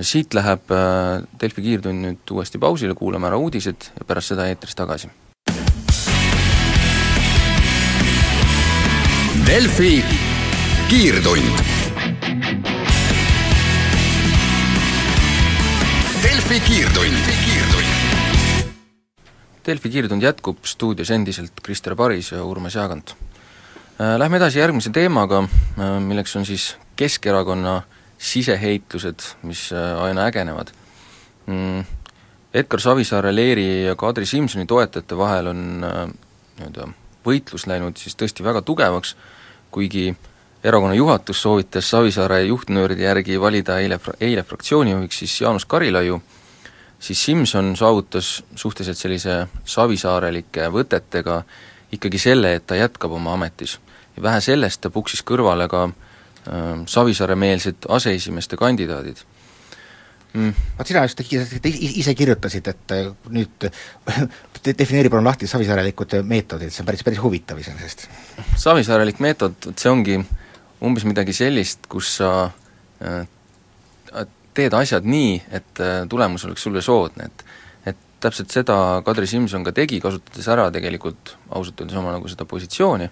siit 0.00 0.34
läheb 0.34 0.70
äh, 0.72 1.22
Delfi 1.40 1.62
kiirtund 1.62 2.04
nüüd 2.06 2.32
uuesti 2.32 2.58
pausile, 2.58 2.94
kuulame 2.96 3.28
ära 3.28 3.38
uudised 3.40 3.90
ja 3.98 4.06
pärast 4.08 4.32
seda 4.32 4.46
eetris 4.48 4.76
tagasi. 4.78 5.10
Delfi 9.46 10.04
kiirtund. 10.88 11.60
Delfi 16.22 16.60
kiirtund, 16.66 17.26
kiirtund. 17.44 17.90
Delfi 19.66 19.90
kiirtund 19.90 20.22
jätkub, 20.22 20.64
stuudios 20.64 21.10
endiselt 21.10 21.60
Krister 21.62 21.94
Paris 21.96 22.32
ja 22.32 22.44
Urmas 22.44 22.74
Jaagant. 22.74 23.14
Äh, 24.00 24.16
lähme 24.18 24.40
edasi 24.40 24.58
järgmise 24.58 24.90
teemaga, 24.90 25.44
äh, 25.44 25.98
milleks 26.00 26.36
on 26.36 26.46
siis 26.48 26.76
Keskerakonna 26.96 27.82
siseheitlused, 28.22 29.20
mis 29.42 29.72
äh, 29.72 30.02
aina 30.02 30.26
ägenevad 30.30 30.70
mm,. 31.46 31.84
Edgar 32.54 32.80
Savisaare, 32.80 33.30
Leeri 33.34 33.84
ja 33.84 33.94
Kadri 33.96 34.26
Simsoni 34.26 34.66
toetajate 34.66 35.16
vahel 35.18 35.46
on 35.50 35.62
äh, 35.88 36.02
nii-öelda 36.58 36.88
võitlus 37.26 37.64
läinud 37.66 37.96
siis 37.96 38.14
tõesti 38.18 38.44
väga 38.44 38.60
tugevaks, 38.62 39.16
kuigi 39.72 40.12
erakonna 40.64 40.94
juhatus 40.94 41.42
soovitas 41.42 41.90
Savisaare 41.90 42.42
juhtnööride 42.44 43.08
järgi 43.08 43.40
valida 43.40 43.78
eile, 43.80 43.98
eile 44.20 44.44
fraktsioonijuhiks 44.46 45.22
siis 45.24 45.40
Jaanus 45.40 45.64
Karilaiu, 45.64 46.20
siis 47.00 47.24
Simson 47.24 47.74
saavutas 47.76 48.44
suhteliselt 48.54 49.00
sellise 49.00 49.46
savisaarelike 49.64 50.68
võtetega 50.70 51.42
ikkagi 51.92 52.20
selle, 52.20 52.54
et 52.54 52.66
ta 52.66 52.78
jätkab 52.78 53.18
oma 53.18 53.34
ametis. 53.34 53.80
ja 54.16 54.22
vähe 54.22 54.40
sellest, 54.40 54.80
ta 54.80 54.90
puksis 54.90 55.24
kõrvale 55.24 55.68
ka 55.68 55.88
Äh, 55.88 56.11
Savisaare-meelsed 56.86 57.86
aseesimeeste 57.88 58.56
kandidaadid 58.58 59.20
mm.. 60.32 60.52
vaat 60.78 60.88
sina 60.88 61.02
just 61.06 61.20
ise 61.68 62.14
kirjutasid, 62.14 62.68
et 62.72 62.94
äh, 62.96 63.10
nüüd 63.34 63.68
defineeri 64.78 65.10
palun 65.12 65.26
lahti 65.26 65.48
savisaarelikud 65.50 66.18
meetodid, 66.28 66.72
see 66.72 66.82
on 66.84 66.88
päris, 66.88 67.04
päris 67.06 67.20
huvitav 67.22 67.60
iseenesest. 67.60 68.06
savisaarelik 68.60 69.20
meetod, 69.24 69.58
vot 69.66 69.78
see 69.84 69.92
ongi 69.92 70.18
umbes 70.82 71.06
midagi 71.06 71.34
sellist, 71.36 71.86
kus 71.90 72.16
sa 72.18 72.32
äh, 72.46 73.22
teed 74.54 74.74
asjad 74.76 75.06
nii, 75.08 75.36
et 75.56 75.82
tulemus 76.12 76.44
oleks 76.48 76.64
sulle 76.66 76.82
soodne, 76.84 77.28
et 77.30 77.44
et 77.88 77.98
täpselt 78.22 78.52
seda 78.54 78.74
Kadri 79.04 79.26
Simson 79.26 79.64
ka 79.66 79.72
tegi, 79.74 79.98
kasutades 80.00 80.46
ära 80.52 80.68
tegelikult 80.70 81.36
ausalt 81.50 81.80
öeldes 81.80 81.96
oma 81.98 82.12
nagu 82.14 82.28
seda 82.30 82.44
positsiooni, 82.48 83.08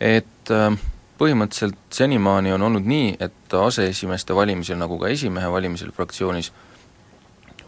et 0.00 0.52
äh, 0.54 0.74
põhimõtteliselt 1.20 1.78
senimaani 1.92 2.54
on 2.56 2.62
olnud 2.70 2.86
nii, 2.88 3.14
et 3.20 3.54
aseesimeeste 3.60 4.34
valimisel, 4.36 4.78
nagu 4.80 4.98
ka 5.00 5.10
esimehe 5.12 5.50
valimisel 5.52 5.92
fraktsioonis, 5.92 6.52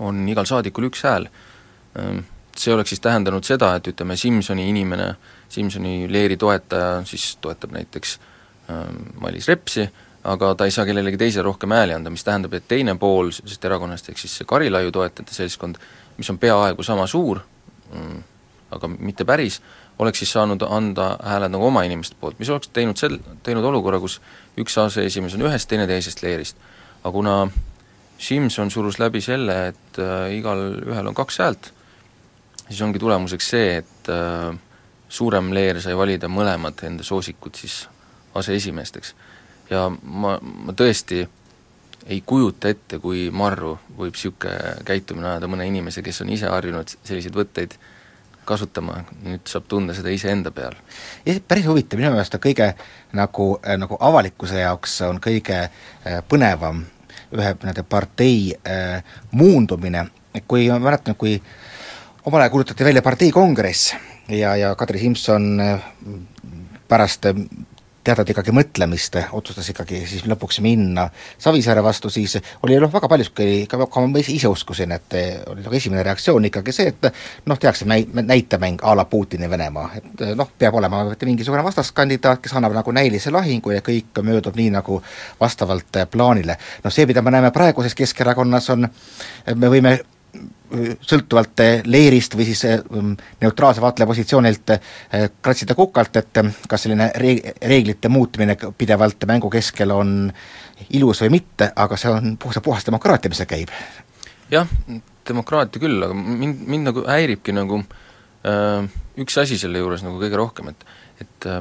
on 0.00 0.22
igal 0.28 0.48
saadikul 0.48 0.88
üks 0.88 1.04
hääl. 1.06 1.28
Ehm, 2.00 2.22
see 2.56 2.72
oleks 2.72 2.94
siis 2.94 3.02
tähendanud 3.04 3.44
seda, 3.44 3.74
et 3.76 3.92
ütleme, 3.92 4.16
Simsoni 4.16 4.68
inimene, 4.72 5.14
Simsoni 5.52 6.06
leeri 6.12 6.36
toetaja 6.40 7.02
siis 7.08 7.36
toetab 7.44 7.76
näiteks 7.76 8.16
ehm, 8.68 9.04
Mailis 9.20 9.48
Repsi, 9.48 9.86
aga 10.24 10.54
ta 10.54 10.68
ei 10.68 10.74
saa 10.74 10.86
kellelegi 10.88 11.18
teisele 11.20 11.44
rohkem 11.46 11.74
hääli 11.74 11.96
anda, 11.96 12.10
mis 12.10 12.24
tähendab, 12.24 12.54
et 12.54 12.68
teine 12.68 12.94
pool 12.98 13.32
sellest 13.34 13.64
erakonnast, 13.68 14.08
ehk 14.08 14.20
siis 14.22 14.36
see 14.38 14.48
Karilaiu 14.48 14.92
toetajate 14.94 15.34
seltskond, 15.34 15.80
mis 16.16 16.30
on 16.30 16.38
peaaegu 16.38 16.84
sama 16.86 17.06
suur, 17.10 17.42
mm, 17.92 18.20
aga 18.76 18.90
mitte 18.96 19.26
päris, 19.28 19.60
oleks 20.02 20.22
siis 20.22 20.32
saanud 20.34 20.62
anda 20.68 21.16
hääled 21.22 21.52
nagu 21.54 21.66
oma 21.66 21.84
inimeste 21.86 22.16
poolt, 22.20 22.38
mis 22.42 22.50
oleks 22.50 22.70
teinud 22.74 22.98
sel-, 22.98 23.20
teinud 23.46 23.64
olukorra, 23.64 24.00
kus 24.02 24.18
üks 24.58 24.76
aseesimees 24.82 25.36
on 25.38 25.46
ühest, 25.48 25.68
teine 25.70 25.86
teisest 25.90 26.22
leerist. 26.24 26.56
aga 27.02 27.12
kuna 27.12 27.36
Simson 28.22 28.70
surus 28.70 29.00
läbi 29.02 29.20
selle, 29.20 29.56
et 29.72 29.98
äh, 29.98 30.28
igal 30.36 30.60
ühel 30.86 31.08
on 31.10 31.14
kaks 31.14 31.38
häält, 31.42 31.72
siis 32.68 32.82
ongi 32.86 33.00
tulemuseks 33.02 33.48
see, 33.54 33.76
et 33.82 34.10
äh, 34.12 34.52
suurem 35.12 35.50
leer 35.52 35.80
sai 35.82 35.96
valida 35.98 36.30
mõlemad 36.30 36.84
enda 36.86 37.04
soosikud 37.04 37.58
siis 37.58 37.82
aseesimeesteks. 38.38 39.14
ja 39.70 39.88
ma, 40.02 40.36
ma 40.42 40.74
tõesti 40.76 41.24
ei 42.06 42.22
kujuta 42.26 42.70
ette, 42.72 42.98
kui 42.98 43.28
marru 43.30 43.76
võib 43.96 44.14
niisugune 44.16 44.76
käitumine 44.86 45.28
ajada 45.34 45.50
mõne 45.50 45.66
inimese, 45.68 46.02
kes 46.02 46.22
on 46.24 46.32
ise 46.34 46.50
harjunud 46.50 46.94
selliseid 47.04 47.36
võtteid 47.36 47.76
kasutama, 48.44 49.02
nüüd 49.22 49.46
saab 49.48 49.68
tunda 49.70 49.94
seda 49.94 50.11
iseenda 50.11 50.50
peal. 50.50 50.74
päris 51.48 51.66
huvitav, 51.66 52.00
minu 52.00 52.11
meelest 52.11 52.35
on 52.35 52.42
kõige 52.42 52.72
nagu, 53.12 53.46
nagu 53.78 53.98
avalikkuse 54.00 54.61
jaoks 54.61 55.00
on 55.09 55.20
kõige 55.22 55.59
äh, 55.62 56.22
põnevam 56.28 56.85
ühe 57.33 57.55
nende 57.62 57.83
partei 57.83 58.52
äh, 58.55 59.02
muundumine, 59.31 60.07
kui 60.46 60.68
ma 60.70 60.78
mäletan, 60.78 61.16
kui 61.16 61.38
omal 62.24 62.40
ajal 62.40 62.50
kuulutati 62.50 62.85
välja 62.85 63.02
parteikongress 63.02 63.94
ja, 64.28 64.57
ja 64.57 64.74
Kadri 64.74 64.98
Simson 64.98 65.61
äh, 65.61 65.81
pärast 66.88 67.31
teatud 68.04 68.30
ikkagi 68.32 68.52
mõtlemist, 68.54 69.16
otsustas 69.36 69.68
ikkagi 69.72 70.02
siis 70.10 70.24
lõpuks 70.26 70.60
minna 70.64 71.06
Savisaare 71.38 71.82
vastu, 71.84 72.10
siis 72.10 72.36
oli 72.62 72.78
noh, 72.80 72.90
väga 72.92 73.08
paljuski, 73.08 73.66
ka, 73.70 73.78
ka 73.86 74.04
ma 74.06 74.22
ise 74.22 74.50
uskusin, 74.50 74.92
et 74.96 75.16
oli 75.50 75.62
nagu 75.62 75.76
esimene 75.78 76.02
reaktsioon 76.06 76.48
ikkagi 76.50 76.74
see, 76.74 76.92
et 76.92 77.08
noh, 77.46 77.58
tehakse 77.58 77.86
näi-, 77.88 78.08
näitemäng 78.22 78.82
a 78.82 78.96
la 78.98 79.04
Putini 79.04 79.50
Venemaa, 79.50 79.90
et 79.98 80.24
noh, 80.38 80.50
peab 80.58 80.78
olema 80.80 81.04
mingisugune 81.22 81.64
vastaskandidaat, 81.64 82.42
kes 82.42 82.56
annab 82.58 82.74
nagu 82.76 82.94
näilise 82.94 83.30
lahingu 83.34 83.74
ja 83.74 83.84
kõik 83.86 84.22
möödub 84.22 84.58
nii, 84.58 84.70
nagu 84.74 85.02
vastavalt 85.40 86.02
plaanile. 86.10 86.58
noh, 86.84 86.92
see, 86.92 87.06
mida 87.06 87.22
me 87.22 87.34
näeme 87.34 87.52
praeguses 87.54 87.94
Keskerakonnas, 87.94 88.70
on, 88.74 88.88
me 89.54 89.70
võime 89.70 89.98
sõltuvalt 91.00 91.62
leerist 91.85 92.37
või 92.37 92.46
siis 92.48 92.62
mm, 92.66 93.12
neutraalse 93.42 93.82
vaatleja 93.82 94.08
positsioonilt 94.08 94.72
eh, 94.74 95.26
kratsida 95.42 95.76
kukalt, 95.78 96.16
et 96.16 96.40
eh, 96.40 96.50
kas 96.68 96.87
selline 96.87 97.11
reeg-, 97.20 97.44
reeglite 97.68 98.08
muutmine 98.12 98.56
pidevalt 98.78 99.26
mängu 99.28 99.50
keskel 99.52 99.92
on 99.94 100.14
ilus 100.96 101.22
või 101.24 101.35
mitte, 101.38 101.72
aga 101.76 101.98
see 102.00 102.12
on 102.12 102.37
puhas, 102.40 102.62
puhas 102.64 102.87
demokraatia, 102.88 103.32
mis 103.32 103.42
see 103.42 103.50
käib. 103.50 103.74
jah, 104.52 104.70
demokraatia 105.28 105.82
küll, 105.82 106.00
aga 106.06 106.16
mind, 106.16 106.64
mind 106.68 106.90
nagu 106.90 107.04
häiribki 107.08 107.54
nagu 107.56 107.82
äh, 107.82 108.88
üks 109.20 109.38
asi 109.42 109.61
selle 109.61 109.82
juures 109.82 110.04
nagu 110.06 110.20
kõige 110.22 110.40
rohkem, 110.40 110.72
et 110.72 110.88
et 111.22 111.46
äh, 111.46 111.61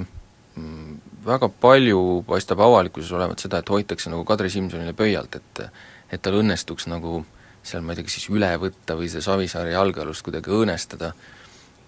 väga 1.25 1.51
palju 1.61 2.23
paistab 2.27 2.63
avalikkuses 2.63 3.11
olevat 3.13 3.43
seda, 3.43 3.59
et 3.61 3.69
hoitakse 3.69 4.09
nagu 4.09 4.25
Kadri 4.25 4.49
Simsonile 4.49 4.95
pöialt, 4.97 5.35
et 5.35 5.67
et 6.11 6.19
tal 6.19 6.41
õnnestuks 6.41 6.89
nagu 6.91 7.21
äh, 7.21 7.37
seal 7.63 7.83
ma 7.85 7.93
ei 7.93 7.99
tea, 7.99 8.07
kas 8.07 8.17
siis 8.17 8.29
üle 8.33 8.49
võtta 8.61 8.95
või 8.97 9.09
seda 9.11 9.23
Savisaare 9.25 9.73
jalgealust 9.75 10.25
kuidagi 10.25 10.53
õõnestada, 10.53 11.11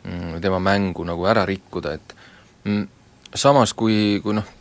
mm, 0.03 0.41
tema 0.43 0.59
mängu 0.61 1.05
nagu 1.07 1.25
ära 1.29 1.45
rikkuda, 1.49 1.95
et 1.97 2.15
mm, 2.67 2.83
samas 3.33 3.73
kui, 3.77 4.19
kui 4.23 4.37
noh, 4.37 4.51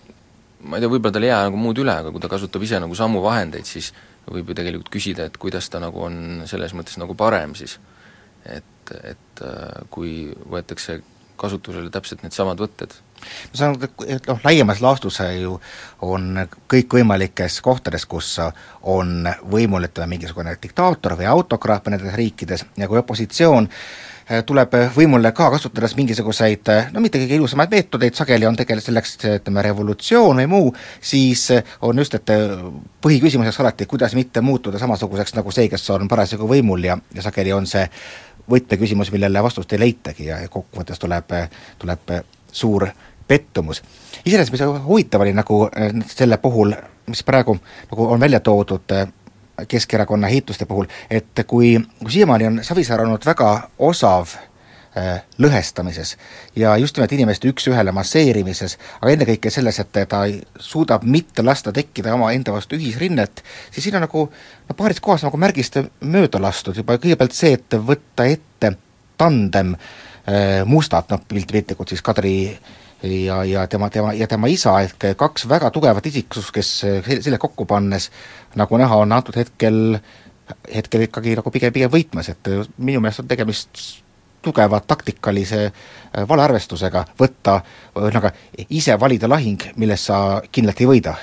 ma 0.63 0.79
ei 0.79 0.85
tea, 0.85 0.91
võib-olla 0.91 1.17
tal 1.17 1.27
ei 1.27 1.33
jää 1.33 1.45
nagu 1.49 1.61
muud 1.61 1.83
üle, 1.83 1.95
aga 2.05 2.13
kui 2.15 2.23
ta 2.23 2.31
kasutab 2.33 2.65
ise 2.65 2.81
nagu 2.83 2.97
samu 2.99 3.23
vahendeid, 3.25 3.69
siis 3.69 3.93
võib 4.29 4.53
ju 4.53 4.57
tegelikult 4.59 4.93
küsida, 4.95 5.27
et 5.27 5.39
kuidas 5.41 5.69
ta 5.73 5.81
nagu 5.83 6.05
on 6.07 6.45
selles 6.51 6.75
mõttes 6.79 6.99
nagu 7.03 7.17
parem 7.19 7.57
siis. 7.59 7.79
et, 8.47 8.93
et 9.03 9.43
äh, 9.47 9.83
kui 9.91 10.31
võetakse 10.51 11.01
kasutusele 11.39 11.91
täpselt 11.91 12.23
needsamad 12.23 12.61
võtted 12.61 12.95
ma 13.23 13.59
saan 13.59 13.77
aru, 13.77 13.91
et 14.07 14.29
noh, 14.29 14.41
laiemas 14.45 14.83
laastus 14.85 15.21
ju 15.39 15.59
on 16.03 16.47
kõikvõimalikes 16.71 17.61
kohtades, 17.65 18.07
kus 18.07 18.37
on 18.83 19.29
võimul, 19.51 19.87
ütleme, 19.89 20.17
mingisugune 20.17 20.57
diktaator 20.63 21.17
või 21.19 21.29
autokraat 21.31 21.91
nendes 21.93 22.15
riikides. 22.19 22.67
Ja 22.77 22.89
kui 22.91 22.99
opositsioon 22.99 23.69
eh, 23.69 24.43
tuleb 24.47 24.75
võimule 24.97 25.33
ka 25.37 25.51
kasutades 25.55 25.95
mingisuguseid 25.99 26.73
no 26.93 27.05
mitte 27.05 27.23
kõige 27.23 27.39
ilusamaid 27.39 27.71
meetodeid, 27.71 28.19
sageli 28.19 28.49
on 28.49 28.59
tegelikult 28.59 28.89
selleks 28.89 29.17
ütleme, 29.37 29.63
revolutsioon 29.69 30.43
või 30.43 30.51
muu, 30.51 30.75
siis 31.01 31.49
on 31.81 32.03
just, 32.03 32.19
et 32.19 32.35
põhiküsimuseks 33.03 33.63
alati, 33.63 33.87
kuidas 33.87 34.17
mitte 34.19 34.41
muutuda 34.41 34.83
samasuguseks 34.83 35.39
nagu 35.39 35.55
see, 35.55 35.71
kes 35.71 35.89
on 35.95 36.11
parasjagu 36.11 36.49
võimul 36.49 36.91
ja, 36.91 36.99
ja 37.15 37.25
sageli 37.25 37.55
on 37.55 37.67
see 37.71 37.87
võtmeküsimus, 38.51 39.13
millele 39.13 39.43
vastust 39.43 39.73
ei 39.73 39.81
leitagi. 39.81 40.27
Ja 40.27 40.41
kokkuvõttes 40.51 40.99
tuleb, 40.99 41.35
tuleb 41.79 42.15
suur 42.53 42.89
pettumus. 43.29 43.83
iseenesest, 44.27 44.53
mis 44.53 44.85
huvitav 44.85 45.21
oli 45.21 45.33
nagu 45.33 45.65
äh, 45.67 45.91
selle 46.07 46.37
puhul, 46.37 46.75
mis 47.07 47.25
praegu 47.25 47.57
nagu 47.91 48.07
on 48.07 48.21
välja 48.21 48.41
toodud 48.41 48.93
äh, 48.93 49.09
Keskerakonna 49.69 50.29
ehituste 50.29 50.67
puhul, 50.67 50.87
et 51.11 51.45
kui, 51.47 51.77
kui 51.99 52.11
siiamaani 52.13 52.47
on 52.47 52.65
Savisaar 52.65 53.03
olnud 53.05 53.27
väga 53.27 53.51
osav 53.79 54.35
äh, 54.97 55.23
lõhestamises 55.39 56.17
ja 56.57 56.77
just 56.77 56.97
nimelt 56.97 57.13
inimeste 57.13 57.51
üks-ühele 57.53 57.93
masseerimises, 57.93 58.79
aga 59.01 59.13
ennekõike 59.13 59.51
selles, 59.51 59.79
et 59.79 59.93
ta 60.09 60.25
suudab 60.59 61.05
mitte 61.05 61.45
lasta 61.45 61.73
tekkida 61.73 62.15
omaenda 62.15 62.53
vastu 62.53 62.79
ühisrinnet, 62.81 63.45
siis 63.71 63.85
siin 63.85 64.01
on 64.01 64.07
nagu 64.09 64.25
no 64.69 64.79
paaris 64.79 65.01
kohas 65.01 65.27
nagu 65.29 65.37
märgist 65.37 65.79
mööda 66.01 66.41
lastud 66.43 66.81
juba 66.81 66.97
kõigepealt 66.99 67.37
see, 67.37 67.53
et 67.61 67.79
võtta 67.79 68.27
ette 68.27 68.77
tandem 69.21 69.77
mustad, 70.71 71.09
noh 71.11 71.21
piltlikult 71.29 71.91
siis 71.91 72.03
Kadri 72.03 72.37
ja, 73.03 73.45
ja 73.45 73.67
tema, 73.67 73.91
tema, 73.91 74.13
ja 74.15 74.27
tema 74.31 74.51
isa 74.51 74.77
ehk 74.85 75.13
kaks 75.19 75.49
väga 75.49 75.71
tugevat 75.71 76.07
isiksust, 76.07 76.53
kes 76.55 76.71
selle 77.09 77.39
kokku 77.39 77.67
pannes, 77.67 78.11
nagu 78.59 78.79
näha, 78.79 79.01
on 79.03 79.13
antud 79.13 79.37
hetkel, 79.37 79.99
hetkel 80.75 81.09
ikkagi 81.09 81.37
nagu 81.39 81.51
pigem, 81.51 81.75
pigem 81.75 81.91
võitmas, 81.93 82.31
et 82.31 82.53
minu 82.79 83.01
meelest 83.01 83.25
on 83.25 83.31
tegemist 83.31 84.03
tugeva 84.43 84.81
taktikalise 84.81 85.61
äh, 85.67 86.25
valearvestusega 86.29 87.05
võtta, 87.19 87.61
ühesõnaga 87.97 88.33
ise 88.69 88.97
valida 89.01 89.31
lahing, 89.31 89.71
milles 89.79 90.09
sa 90.11 90.17
kindlalt 90.53 90.83
ei 90.83 90.89
võida 90.91 91.15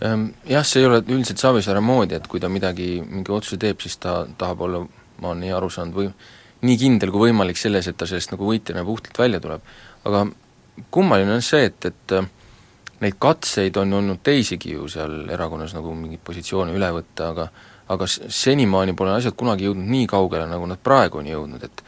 ehm, 0.00 0.30
jah, 0.48 0.64
see 0.64 0.82
ei 0.82 0.88
ole 0.88 1.02
üldiselt 1.04 1.42
Savisaare 1.42 1.82
moodi, 1.84 2.16
et 2.16 2.26
kui 2.30 2.40
ta 2.40 2.50
midagi, 2.52 2.96
mingi 3.04 3.32
otsuse 3.32 3.60
teeb, 3.60 3.80
siis 3.84 3.98
ta 4.02 4.22
tahab 4.38 4.64
olla, 4.68 4.82
ma 5.20 5.32
olen 5.32 5.44
nii 5.44 5.54
aru 5.56 5.70
saanud, 5.72 6.00
või 6.00 6.10
nii 6.66 6.80
kindel 6.80 7.12
kui 7.12 7.28
võimalik 7.28 7.60
selles, 7.60 7.88
et 7.88 7.98
ta 8.00 8.08
sellest 8.08 8.32
nagu 8.32 8.48
võitjana 8.48 8.84
puhtalt 8.86 9.20
välja 9.20 9.42
tuleb. 9.44 9.72
aga 10.08 10.26
kummaline 10.90 11.36
on 11.36 11.42
see, 11.44 11.64
et, 11.70 11.88
et 11.88 12.16
äh, 12.16 12.28
neid 13.00 13.16
katseid 13.20 13.76
on 13.80 13.92
olnud 14.00 14.22
teisigi 14.24 14.74
ju 14.74 14.88
seal 14.88 15.26
erakonnas 15.32 15.74
nagu 15.76 15.94
mingeid 15.94 16.22
positsioone 16.24 16.76
üle 16.76 16.90
võtta, 16.98 17.32
aga 17.32 17.48
aga 17.94 18.06
senimaani 18.10 18.96
pole 18.98 19.12
asjad 19.14 19.36
kunagi 19.38 19.68
jõudnud 19.68 19.86
nii 19.92 20.06
kaugele, 20.10 20.48
nagu 20.50 20.66
nad 20.66 20.80
praegu 20.82 21.20
on 21.20 21.28
jõudnud, 21.30 21.62
et 21.62 21.84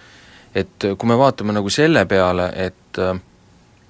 et 0.58 0.86
kui 0.98 1.08
me 1.10 1.16
vaatame 1.18 1.52
nagu 1.52 1.70
selle 1.70 2.04
peale, 2.08 2.48
et 2.54 3.00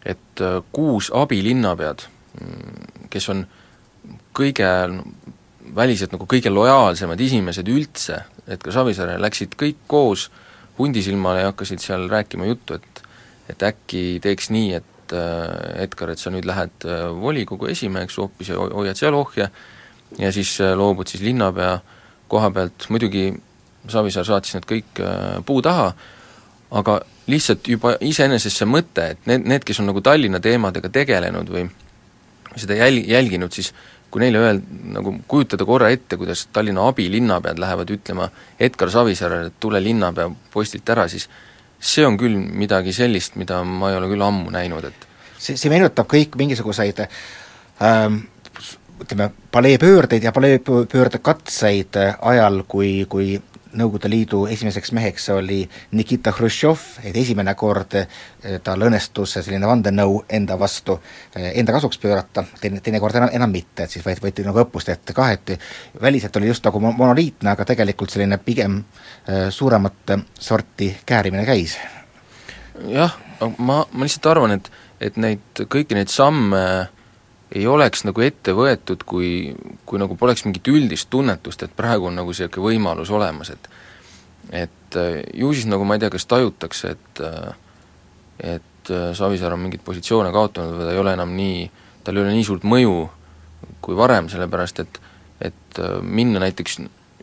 et 0.09 0.43
kuus 0.73 1.11
abilinnapead, 1.15 2.05
mm, 2.41 3.09
kes 3.13 3.29
on 3.29 3.45
kõige 4.37 4.71
väliselt 5.75 6.13
nagu 6.15 6.27
kõige 6.29 6.51
lojaalsemad 6.53 7.21
inimesed 7.21 7.69
üldse, 7.69 8.23
et 8.49 8.63
ka 8.63 8.73
Savisaare 8.73 9.19
läksid 9.21 9.57
kõik 9.59 9.85
koos 9.87 10.29
hundisilmale 10.79 11.43
ja 11.43 11.53
hakkasid 11.53 11.83
seal 11.83 12.09
rääkima 12.09 12.49
juttu, 12.49 12.79
et 12.79 12.98
et 13.49 13.65
äkki 13.65 14.05
teeks 14.25 14.51
nii, 14.55 14.79
et 14.79 15.17
äh, 15.17 15.83
Edgar, 15.85 16.13
et 16.13 16.21
sa 16.21 16.33
nüüd 16.35 16.47
lähed 16.49 16.87
äh, 16.87 17.09
volikogu 17.17 17.71
esimeheks 17.73 18.19
hoopis 18.21 18.53
ja 18.53 18.61
hoiad 18.61 18.99
seal 18.99 19.17
ohje 19.17 19.49
ja 20.19 20.33
siis 20.35 20.55
äh, 20.65 20.75
loobud 20.79 21.09
siis 21.09 21.25
linnapea 21.25 21.79
koha 22.29 22.51
pealt, 22.53 22.89
muidugi 22.93 23.31
Savisaar 23.89 24.27
saatis 24.27 24.53
nad 24.53 24.67
kõik 24.69 24.99
puu 25.49 25.63
taha, 25.65 25.87
aga 26.77 26.99
lihtsalt 27.31 27.69
juba 27.71 27.95
iseenesest 28.05 28.61
see 28.61 28.69
mõte, 28.69 29.05
et 29.15 29.29
need, 29.31 29.47
need, 29.49 29.65
kes 29.65 29.81
on 29.81 29.89
nagu 29.89 30.03
Tallinna 30.05 30.41
teemadega 30.45 30.91
tegelenud 30.93 31.49
või 31.55 31.63
seda 32.59 32.77
jäl-, 32.77 33.01
jälginud, 33.09 33.55
siis 33.55 33.71
kui 34.11 34.21
neile 34.21 34.43
öeld-, 34.45 34.69
nagu 34.93 35.15
kujutada 35.31 35.65
korra 35.69 35.89
ette, 35.95 36.19
kuidas 36.21 36.47
Tallinna 36.53 36.85
abilinnapead 36.91 37.61
lähevad 37.63 37.93
ütlema 37.97 38.29
Edgar 38.61 38.93
Savisaarele, 38.93 39.53
et 39.53 39.61
tule 39.61 39.81
linnapea 39.81 40.29
postilt 40.53 40.93
ära, 40.93 41.07
siis 41.09 41.31
see 41.81 42.07
on 42.07 42.19
küll 42.19 42.35
midagi 42.37 42.93
sellist, 42.93 43.37
mida 43.37 43.63
ma 43.65 43.93
ei 43.93 43.99
ole 43.99 44.11
küll 44.11 44.25
ammu 44.25 44.51
näinud, 44.55 44.89
et 44.89 45.07
see, 45.39 45.57
see 45.57 45.71
meenutab 45.71 46.09
kõik 46.11 46.35
mingisuguseid 46.39 47.05
ähm, 47.05 48.23
ütleme, 49.03 49.31
paleepöördeid 49.55 50.27
ja 50.27 50.33
paleepöörde 50.35 51.21
katseid 51.23 51.99
ajal, 52.19 52.63
kui, 52.69 53.07
kui 53.09 53.37
Nõukogude 53.77 54.09
Liidu 54.09 54.47
esimeseks 54.49 54.93
meheks 54.97 55.27
oli 55.35 55.59
Nikita 55.93 56.33
Hruštšov, 56.33 56.85
et 57.05 57.17
esimene 57.21 57.53
kord 57.59 57.99
eh, 58.01 58.07
tal 58.65 58.85
õnnestus 58.87 59.35
selline 59.37 59.69
vandenõu 59.69 60.23
enda 60.39 60.57
vastu, 60.61 60.97
eh, 61.37 61.51
enda 61.61 61.75
kasuks 61.77 62.01
pöörata, 62.01 62.47
teine, 62.63 62.81
teinekord 62.85 63.19
enam, 63.21 63.33
enam 63.37 63.53
mitte, 63.53 63.85
et 63.85 63.93
siis 63.93 64.05
võeti, 64.07 64.25
võeti 64.25 64.47
nagu 64.47 64.63
õppust 64.65 64.89
ette 64.93 65.13
kah, 65.17 65.35
et 65.37 65.53
väliselt 66.01 66.37
oli 66.41 66.49
just 66.49 66.65
nagu 66.65 66.81
monoliitne, 66.81 67.53
aga 67.53 67.69
tegelikult 67.69 68.15
selline 68.15 68.41
pigem 68.41 68.81
eh, 68.81 69.49
suuremat 69.53 70.17
sorti 70.41 70.95
käärimine 71.07 71.45
käis. 71.49 71.77
jah, 72.89 73.19
ma, 73.59 73.83
ma 73.93 74.07
lihtsalt 74.07 74.33
arvan, 74.33 74.57
et, 74.57 74.73
et 75.01 75.21
neid, 75.21 75.65
kõiki 75.69 75.99
neid 75.99 76.09
samme 76.09 76.89
ei 77.53 77.67
oleks 77.67 78.05
nagu 78.05 78.23
ette 78.25 78.53
võetud, 78.57 79.05
kui, 79.09 79.55
kui 79.89 80.01
nagu 80.01 80.17
poleks 80.21 80.45
mingit 80.45 80.69
üldist 80.69 81.09
tunnetust, 81.11 81.65
et 81.65 81.77
praegu 81.77 82.11
on 82.11 82.19
nagu 82.19 82.33
niisugune 82.33 82.67
võimalus 82.67 83.13
olemas, 83.15 83.53
et 83.55 83.71
et 84.53 84.97
äh, 84.97 85.23
ju 85.37 85.53
siis 85.53 85.69
nagu 85.69 85.85
ma 85.85 85.97
ei 85.97 86.03
tea, 86.03 86.13
kas 86.13 86.27
tajutakse, 86.29 86.95
et 86.97 87.21
äh, 87.25 87.51
et 88.57 88.93
äh, 88.93 89.11
Savisaar 89.17 89.57
on 89.57 89.65
mingeid 89.65 89.85
positsioone 89.85 90.33
kaotanud 90.33 90.77
või 90.77 90.87
ta 90.89 90.95
ei 90.95 91.03
ole 91.03 91.13
enam 91.17 91.35
nii, 91.37 91.67
tal 92.05 92.17
ei 92.17 92.25
ole 92.25 92.37
nii 92.37 92.47
suurt 92.47 92.65
mõju 92.69 92.95
kui 93.85 93.97
varem, 93.97 94.29
sellepärast 94.33 94.85
et 94.85 95.03
et 95.39 95.79
minna 96.03 96.41
näiteks 96.43 96.81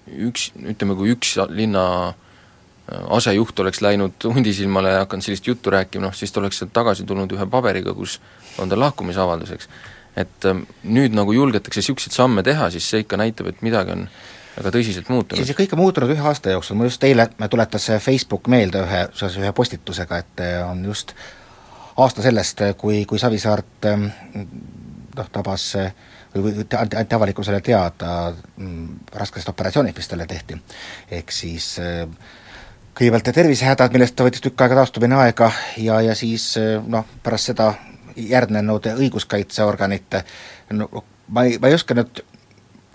üks, 0.07 0.51
ütleme, 0.55 0.95
kui 0.95 1.09
üks 1.11 1.33
linna 1.51 2.13
asejuht 2.87 3.59
oleks 3.59 3.81
läinud 3.83 4.23
hundisilmale 4.23 4.93
ja 4.93 5.01
hakanud 5.01 5.25
sellist 5.25 5.47
juttu 5.49 5.73
rääkima, 5.73 6.05
noh 6.05 6.15
siis 6.15 6.31
ta 6.31 6.39
oleks 6.39 6.61
sealt 6.61 6.71
tagasi 6.71 7.03
tulnud 7.03 7.33
ühe 7.35 7.47
paberiga, 7.51 7.91
kus 7.97 8.21
on 8.61 8.71
tal 8.71 8.79
lahkumisavalduseks 8.85 9.67
et 10.15 10.47
ähm, 10.49 10.63
nüüd 10.83 11.15
nagu 11.17 11.33
julgetakse 11.35 11.81
niisuguseid 11.81 12.15
samme 12.15 12.43
teha, 12.43 12.69
siis 12.73 12.87
see 12.89 13.03
ikka 13.05 13.19
näitab, 13.19 13.51
et 13.51 13.61
midagi 13.65 13.95
on 13.95 14.07
väga 14.55 14.71
tõsiselt 14.77 15.11
muutunud. 15.11 15.41
ja 15.41 15.47
see 15.47 15.57
kõik 15.57 15.75
on 15.75 15.83
muutunud 15.83 16.13
ühe 16.15 16.27
aasta 16.29 16.53
jooksul, 16.55 16.79
mul 16.79 16.89
just 16.89 17.03
eile 17.03 17.27
tuletas 17.51 17.89
Facebook 18.03 18.47
meelde 18.51 18.83
ühe, 18.85 19.05
seoses 19.13 19.39
ühe 19.43 19.51
postitusega, 19.55 20.21
et 20.23 20.45
äh, 20.45 20.59
on 20.69 20.83
just 20.85 21.15
aasta 21.97 22.23
sellest, 22.25 22.63
kui, 22.77 23.03
kui 23.09 23.19
Savisaart 23.19 23.89
ähm, 23.91 24.09
noh, 25.15 25.31
tabas 25.31 25.69
või, 26.35 26.55
või 26.55 26.65
anti, 26.77 26.97
anti 26.99 27.15
avalikkusele 27.15 27.61
teada 27.61 28.33
mm, 28.57 28.87
raskest 29.13 29.49
operatsioonist, 29.49 29.97
mis 29.97 30.11
talle 30.11 30.27
tehti. 30.27 30.57
ehk 31.11 31.31
siis 31.31 31.75
äh, 31.79 32.07
kõigepealt 32.95 33.31
tervisehädad, 33.35 33.93
millest 33.93 34.15
ta 34.15 34.27
võttis 34.27 34.43
tükk 34.43 34.61
aega 34.61 34.81
taastumine 34.81 35.19
aega 35.19 35.51
ja, 35.77 35.99
ja 36.01 36.15
siis 36.15 36.53
äh, 36.61 36.79
noh, 36.87 37.05
pärast 37.23 37.51
seda 37.51 37.73
järgnenud 38.15 38.87
õiguskaitseorganite 38.95 40.23
no 40.73 40.89
ma 41.27 41.43
ei, 41.43 41.59
ma 41.61 41.67
ei 41.67 41.77
oska 41.77 41.97
nüüd 41.97 42.23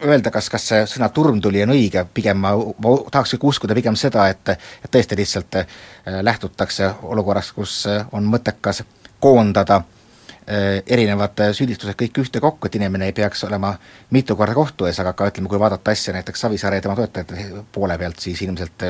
öelda, 0.04 0.30
kas, 0.30 0.48
kas 0.50 0.66
see 0.70 0.82
sõna 0.88 1.10
turmtuli 1.14 1.62
on 1.64 1.74
õige, 1.74 2.04
pigem 2.14 2.40
ma, 2.40 2.54
ma 2.56 2.96
tahaks 3.12 3.36
ikka 3.36 3.48
uskuda 3.50 3.76
pigem 3.76 3.96
seda, 4.00 4.28
et 4.32 4.54
et 4.54 4.90
tõesti 4.90 5.18
lihtsalt 5.18 5.60
äh, 5.60 5.78
lähtutakse 6.22 6.94
olukorrast, 7.02 7.54
kus 7.56 7.82
äh, 7.90 8.04
on 8.16 8.28
mõttekas 8.30 8.82
koondada 9.20 9.82
äh, 9.82 10.80
erinevad 10.86 11.42
süüdistused 11.56 11.98
kõik 12.00 12.22
ühtekokku, 12.24 12.68
et 12.68 12.78
inimene 12.80 13.10
ei 13.10 13.16
peaks 13.16 13.44
olema 13.44 13.74
mitu 14.16 14.36
korda 14.36 14.56
kohtu 14.56 14.88
ees, 14.88 15.00
aga 15.02 15.12
ka 15.18 15.28
ütleme, 15.32 15.50
kui 15.52 15.60
vaadata 15.60 15.92
asja 15.92 16.16
näiteks 16.16 16.46
Savisaare 16.46 16.80
ja 16.80 16.86
tema 16.86 16.96
toetajate 16.96 17.64
poole 17.72 17.98
pealt, 17.98 18.18
siis 18.24 18.40
ilmselt 18.46 18.88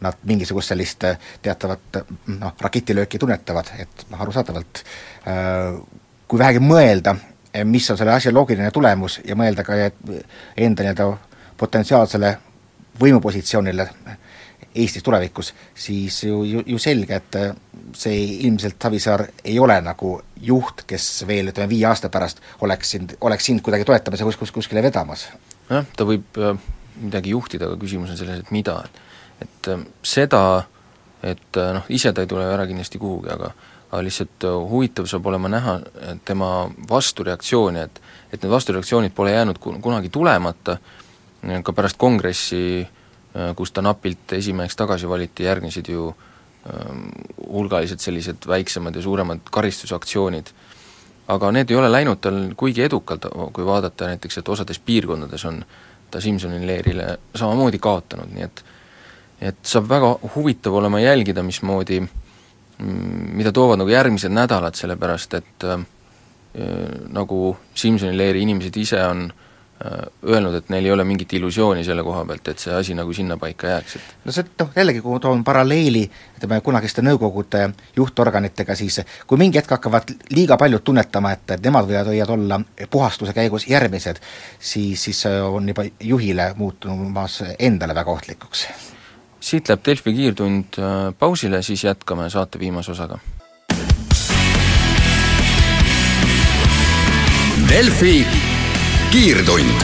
nad 0.00 0.26
mingisugust 0.26 0.74
sellist 0.74 1.06
teatavat 1.42 2.02
noh, 2.40 2.58
raketilööki 2.60 3.22
tunnetavad, 3.22 3.74
et 3.78 4.06
noh, 4.10 4.26
arusaadavalt 4.26 4.84
kui 5.24 6.38
vähegi 6.38 6.62
mõelda, 6.64 7.14
mis 7.66 7.90
on 7.90 7.98
selle 7.98 8.14
asja 8.14 8.32
loogiline 8.32 8.70
tulemus 8.70 9.18
ja 9.26 9.36
mõelda 9.36 9.64
ka 9.66 9.76
enda 9.76 10.86
nii-öelda 10.86 11.08
potentsiaalsele 11.60 12.36
võimupositsioonile 13.00 13.88
Eestis 14.70 15.02
tulevikus, 15.02 15.48
siis 15.74 16.20
ju, 16.22 16.44
ju, 16.46 16.60
ju 16.66 16.78
selge, 16.78 17.16
et 17.16 17.36
äh, 17.40 17.48
see 17.96 18.20
ilmselt 18.46 18.76
Savisaar 18.78 19.24
ei 19.42 19.56
ole 19.58 19.74
nagu 19.82 20.12
juht, 20.46 20.84
kes 20.86 21.24
veel 21.26 21.50
ütleme, 21.50 21.66
viie 21.72 21.88
aasta 21.88 22.06
pärast 22.12 22.38
oleks 22.62 22.92
sind, 22.94 23.16
oleks 23.26 23.48
sind 23.50 23.64
kuidagi 23.66 23.88
toetamas 23.88 24.22
ja 24.22 24.28
kus, 24.28 24.38
kus, 24.38 24.52
kuskile 24.54 24.84
vedamas. 24.84 25.26
jah, 25.66 25.88
ta 25.96 26.06
võib 26.06 26.38
äh, 26.38 26.54
midagi 27.00 27.34
juhtida, 27.34 27.66
aga 27.66 27.80
küsimus 27.82 28.14
on 28.14 28.20
selles, 28.20 28.44
et 28.44 28.54
mida, 28.54 28.76
et 28.86 29.02
et 29.40 29.70
seda, 30.04 30.42
et 31.24 31.58
noh, 31.58 31.86
ise 31.92 32.12
ta 32.12 32.24
ei 32.24 32.30
tule 32.30 32.44
ära 32.44 32.66
kindlasti 32.68 33.00
kuhugi, 33.00 33.30
aga 33.32 33.50
aga 33.90 34.02
lihtsalt 34.06 34.44
huvitav 34.70 35.06
saab 35.10 35.26
olema 35.26 35.48
näha 35.48 35.80
tema 36.24 36.70
vastureaktsiooni, 36.90 37.80
et 37.80 38.00
et 38.32 38.42
need 38.42 38.52
vastureaktsioonid 38.52 39.12
pole 39.14 39.32
jäänud 39.32 39.58
kunagi 39.58 40.08
tulemata, 40.08 40.76
ka 41.62 41.72
pärast 41.72 41.96
kongressi 41.98 42.60
äh, 42.80 43.00
Äh, 43.30 43.54
kus 43.54 43.70
ta 43.70 43.82
napilt 43.82 44.32
esimeheks 44.32 44.74
tagasi 44.76 45.08
valiti, 45.08 45.46
järgnesid 45.46 45.88
ju 45.88 46.10
hulgalised 47.48 48.02
sellised 48.02 48.44
väiksemad 48.46 48.96
ja 48.96 49.02
suuremad 49.02 49.46
karistusaktsioonid. 49.50 50.50
aga 51.30 51.50
need 51.52 51.70
ei 51.70 51.76
ole 51.76 51.92
läinud 51.92 52.18
tal 52.20 52.38
kuigi 52.56 52.82
edukalt, 52.82 53.26
kui 53.52 53.64
vaadata 53.64 54.08
näiteks, 54.10 54.38
et 54.38 54.48
osades 54.48 54.78
piirkondades 54.78 55.44
on 55.44 55.62
ta 56.10 56.20
Simsoni 56.20 56.66
leerile 56.66 57.18
samamoodi 57.34 57.78
kaotanud, 57.78 58.34
nii 58.34 58.44
et 58.44 58.64
et 59.40 59.56
saab 59.62 59.88
väga 59.88 60.10
huvitav 60.34 60.74
olema 60.74 61.00
jälgida, 61.00 61.42
mismoodi, 61.42 62.00
mm, 62.00 62.08
mida 62.80 63.52
toovad 63.52 63.80
nagu 63.82 63.92
järgmised 63.92 64.32
nädalad, 64.32 64.78
sellepärast 64.78 65.34
et 65.40 65.66
äh, 65.68 65.84
nagu 67.12 67.56
Simsoni 67.74 68.16
leeri 68.16 68.42
inimesed 68.46 68.76
ise 68.80 69.02
on 69.04 69.26
äh, 69.28 69.50
Äh, 69.84 70.06
öelnud, 70.28 70.54
et 70.54 70.66
neil 70.68 70.84
ei 70.84 70.92
ole 70.92 71.04
mingit 71.08 71.32
illusiooni 71.32 71.80
selle 71.86 72.02
koha 72.04 72.26
pealt, 72.28 72.50
et 72.52 72.60
see 72.60 72.74
asi 72.76 72.92
nagu 72.92 73.14
sinnapaika 73.16 73.70
jääks, 73.70 73.94
et 73.96 74.26
no 74.28 74.34
see, 74.36 74.44
noh 74.60 74.74
jällegi, 74.76 75.00
kui 75.00 75.14
ma 75.14 75.20
toon 75.24 75.40
paralleeli 75.44 76.02
ütleme, 76.36 76.58
kunagiste 76.66 77.00
Nõukogude 77.00 77.62
juhtorganitega, 77.96 78.76
siis 78.76 79.00
kui 79.24 79.40
mingi 79.40 79.56
hetk 79.56 79.72
hakkavad 79.78 80.12
liiga 80.36 80.60
paljud 80.60 80.84
tunnetama, 80.84 81.32
et, 81.32 81.56
et 81.56 81.64
nemad 81.64 81.88
võivad, 81.88 82.12
võivad 82.12 82.34
olla 82.36 82.60
puhastuse 82.92 83.32
käigus 83.32 83.64
järgmised, 83.72 84.20
siis, 84.58 85.00
siis 85.00 85.24
on 85.32 85.72
juba 85.72 85.88
juhile 86.12 86.52
muutumas 86.60 87.40
endale 87.56 87.96
väga 87.96 88.18
ohtlikuks. 88.18 88.66
Siit 89.40 89.68
läheb 89.68 89.84
Delfi 89.86 90.12
kiirtund 90.14 90.78
äh, 90.78 91.14
pausile, 91.18 91.62
siis 91.62 91.84
jätkame 91.84 92.30
saate 92.30 92.58
viimase 92.58 92.92
osaga. 92.92 93.18
Delfi 97.68 98.26
kiirtund. 99.10 99.82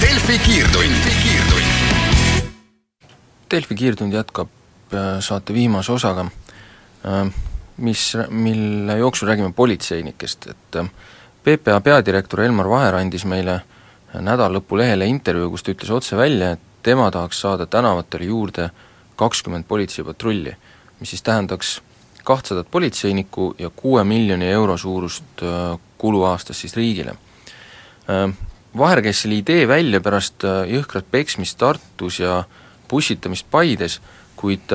Delfi 0.00 0.38
kiirtund. 0.38 0.94
Delfi 3.50 3.74
kiirtund 3.74 4.12
jätkab 4.12 4.48
äh, 4.94 5.20
saate 5.20 5.54
viimase 5.54 5.92
osaga, 5.92 6.26
äh, 7.04 7.26
mis, 7.76 8.16
mille 8.28 8.98
jooksul 8.98 9.28
räägime 9.28 9.52
politseinikest, 9.52 10.46
et 10.46 10.76
äh, 10.76 10.90
PPA 11.44 11.80
peadirektor 11.80 12.42
Elmar 12.42 12.68
Vaher 12.68 12.94
andis 12.94 13.24
meile 13.24 13.52
nädala 13.52 13.75
lõpu 14.24 14.78
lehele 14.78 15.06
intervjuu, 15.06 15.50
kus 15.50 15.62
ta 15.62 15.72
ütles 15.72 15.90
otse 15.90 16.16
välja, 16.16 16.52
et 16.52 16.60
tema 16.82 17.10
tahaks 17.10 17.40
saada 17.40 17.66
tänavatele 17.66 18.24
juurde 18.24 18.70
kakskümmend 19.16 19.64
politseipatrulli, 19.68 20.56
mis 21.00 21.10
siis 21.10 21.22
tähendaks 21.22 21.80
kahtsadat 22.24 22.70
politseinikku 22.70 23.54
ja 23.58 23.70
kuue 23.70 24.04
miljoni 24.04 24.48
euro 24.50 24.76
suurust 24.76 25.42
äh, 25.42 25.78
kulu 25.98 26.24
aastas 26.24 26.60
siis 26.60 26.76
riigile. 26.76 27.16
Äh, 28.10 28.34
Vaher 28.76 29.00
käis 29.02 29.22
selle 29.22 29.38
idee 29.40 29.68
välja 29.68 30.00
pärast 30.04 30.44
äh, 30.44 30.64
jõhkrat 30.68 31.06
peksmist 31.10 31.58
Tartus 31.58 32.20
ja 32.20 32.44
pussitamist 32.88 33.46
Paides, 33.50 34.00
kuid 34.36 34.72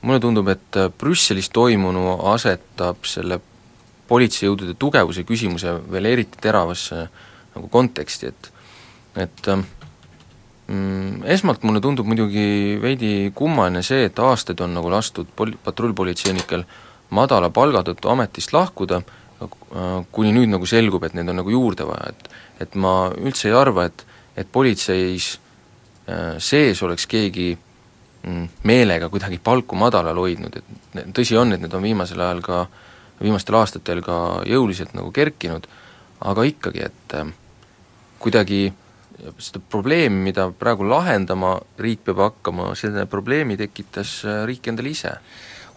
mulle 0.00 0.20
tundub, 0.20 0.48
et 0.48 0.78
Brüsselis 0.98 1.48
toimunu 1.52 2.14
asetab 2.32 3.04
selle 3.04 3.40
politseijõudude 4.08 4.76
tugevuse 4.78 5.24
küsimuse 5.26 5.74
veel 5.90 6.12
eriti 6.12 6.38
teravasse 6.40 7.08
nagu 7.56 7.68
konteksti, 7.72 8.30
et 8.30 8.50
et 9.16 9.48
Mm, 10.66 11.22
esmalt 11.30 11.62
mulle 11.62 11.78
tundub 11.78 12.08
muidugi 12.10 12.74
veidi 12.82 13.30
kummaline 13.38 13.84
see, 13.86 14.08
et 14.08 14.18
aastaid 14.18 14.58
on 14.64 14.72
nagu 14.74 14.88
lastud 14.90 15.28
pol-, 15.38 15.54
patrullpolitseinikel 15.62 16.64
madala 17.14 17.52
palga 17.54 17.84
tõttu 17.86 18.10
ametist 18.10 18.50
lahkuda, 18.50 18.98
äh, 18.98 19.92
kuni 20.10 20.32
nüüd 20.34 20.50
nagu 20.50 20.66
selgub, 20.66 21.04
et 21.06 21.14
neid 21.14 21.30
on 21.30 21.38
nagu 21.38 21.52
juurde 21.54 21.86
vaja, 21.86 22.10
et 22.10 22.34
et 22.66 22.74
ma 22.82 23.12
üldse 23.12 23.46
ei 23.50 23.54
arva, 23.54 23.84
et, 23.86 24.02
et 24.34 24.48
politseis 24.50 25.28
äh, 26.08 26.34
sees 26.42 26.82
oleks 26.82 27.06
keegi 27.06 27.52
mm, 27.54 28.48
meelega 28.66 29.10
kuidagi 29.12 29.38
palku 29.38 29.78
madalal 29.78 30.18
hoidnud, 30.18 30.56
et 30.56 31.12
tõsi 31.14 31.38
on, 31.38 31.52
et 31.54 31.62
need 31.62 31.76
on 31.78 31.84
viimasel 31.84 32.24
ajal 32.24 32.40
ka, 32.42 32.64
viimastel 33.20 33.60
aastatel 33.60 34.02
ka 34.02 34.18
jõuliselt 34.50 34.98
nagu 34.98 35.14
kerkinud, 35.14 35.70
aga 36.26 36.48
ikkagi, 36.50 36.88
et 36.90 37.16
äh, 37.20 37.30
kuidagi 38.18 38.64
äh, 38.72 38.82
seda 39.38 39.60
probleemi, 39.70 40.22
mida 40.30 40.48
praegu 40.58 40.86
lahendama 40.88 41.56
riik 41.78 42.04
peab 42.06 42.22
hakkama, 42.24 42.72
selle 42.78 43.06
probleemi 43.10 43.56
tekitas 43.60 44.18
äh, 44.24 44.44
riik 44.48 44.68
endale 44.68 44.92
ise. 44.92 45.16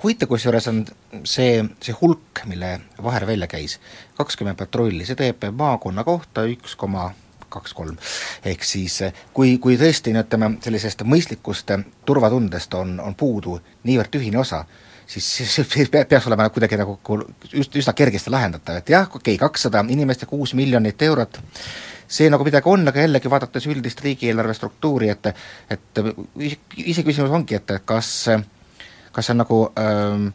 huvitav 0.04 0.30
kusjuures 0.32 0.68
on 0.72 0.86
see, 1.28 1.64
see 1.84 1.96
hulk, 2.02 2.44
mille 2.48 2.80
Vaher 3.04 3.28
välja 3.28 3.48
käis, 3.52 3.80
kakskümmend 4.16 4.58
patrulli, 4.58 5.06
see 5.06 5.20
teeb 5.20 5.50
maakonna 5.52 6.04
kohta 6.08 6.46
üks 6.48 6.76
koma 6.80 7.10
kaks-kolm. 7.50 7.98
ehk 8.46 8.64
siis 8.64 9.00
kui, 9.34 9.58
kui 9.58 9.78
tõesti 9.78 10.14
no 10.14 10.24
ütleme, 10.24 10.54
sellisest 10.64 11.04
mõistlikust 11.04 11.74
turvatundest 12.06 12.74
on, 12.74 13.00
on 13.00 13.16
puudu 13.16 13.60
niivõrd 13.84 14.12
tühine 14.14 14.40
osa, 14.40 14.64
siis, 15.10 15.28
siis 15.66 15.90
peaks 15.92 16.28
olema 16.28 16.50
kuidagi 16.54 16.78
nagu 16.80 16.98
just 17.52 17.76
üsna 17.82 17.94
kergesti 17.98 18.34
lahendatav, 18.34 18.82
et 18.82 18.92
jah, 18.94 19.08
okei 19.08 19.36
okay,, 19.36 19.40
kakssada 19.42 19.84
inimest 19.90 20.26
ja 20.26 20.30
kuus 20.30 20.54
miljonit 20.58 21.02
eurot, 21.08 21.40
see 22.10 22.30
nagu 22.30 22.46
midagi 22.46 22.70
on, 22.70 22.88
aga 22.90 23.06
jällegi 23.06 23.32
vaadates 23.32 23.68
üldist 23.70 24.04
riigieelarve 24.06 24.54
struktuuri, 24.58 25.10
et 25.14 25.32
et 25.70 26.04
iseküsimus 26.86 27.34
ongi, 27.40 27.58
et 27.58 27.80
kas 27.86 28.30
kas 29.12 29.26
see 29.26 29.34
on 29.34 29.42
nagu 29.42 29.60
ähm, 29.82 30.30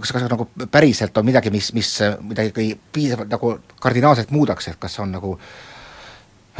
kas, 0.00 0.12
kas 0.12 0.26
nagu 0.28 0.48
päriselt 0.70 1.16
on 1.18 1.26
midagi, 1.28 1.52
mis, 1.52 1.72
mis 1.76 1.94
midagi 2.24 2.74
piisavalt 2.92 3.32
nagu 3.32 3.54
kardinaalselt 3.80 4.30
muudaks, 4.34 4.68
et 4.68 4.80
kas 4.80 4.98
on 5.02 5.12
nagu 5.16 5.34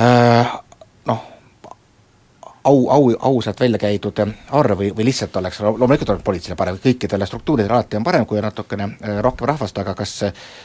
äh, 0.01 0.57
noh, 1.09 1.29
au, 2.64 2.90
au, 2.90 3.11
ausalt 3.20 3.61
välja 3.61 3.79
käidud 3.79 4.20
arv 4.51 4.79
või, 4.79 4.90
või 4.96 5.09
lihtsalt 5.09 5.37
oleks, 5.37 5.61
loomulikult 5.61 6.11
on 6.14 6.23
politseile 6.25 6.57
parem, 6.57 6.79
kõikidele 6.83 7.27
struktuuridele 7.27 7.75
alati 7.75 7.96
on 7.96 8.05
parem, 8.05 8.27
kui 8.27 8.38
on 8.38 8.44
natukene 8.44 8.85
äh, 8.85 9.18
rohkem 9.25 9.49
rahvast, 9.49 9.79
aga 9.79 9.94
kas 9.94 10.16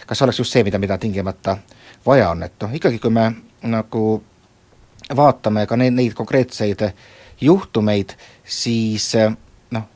kas 0.07 0.21
oleks 0.21 0.39
just 0.39 0.51
see, 0.51 0.63
mida, 0.63 0.79
mida 0.79 0.97
tingimata 0.97 1.57
vaja 2.05 2.29
on, 2.29 2.43
et 2.43 2.61
noh, 2.61 2.75
ikkagi 2.75 2.99
kui 2.99 3.13
me 3.13 3.29
nagu 3.71 4.05
vaatame 5.15 5.65
ka 5.67 5.77
neid, 5.79 5.93
neid 5.93 6.13
konkreetseid 6.17 6.83
juhtumeid, 7.41 8.15
siis 8.43 9.11
noh, 9.71 9.89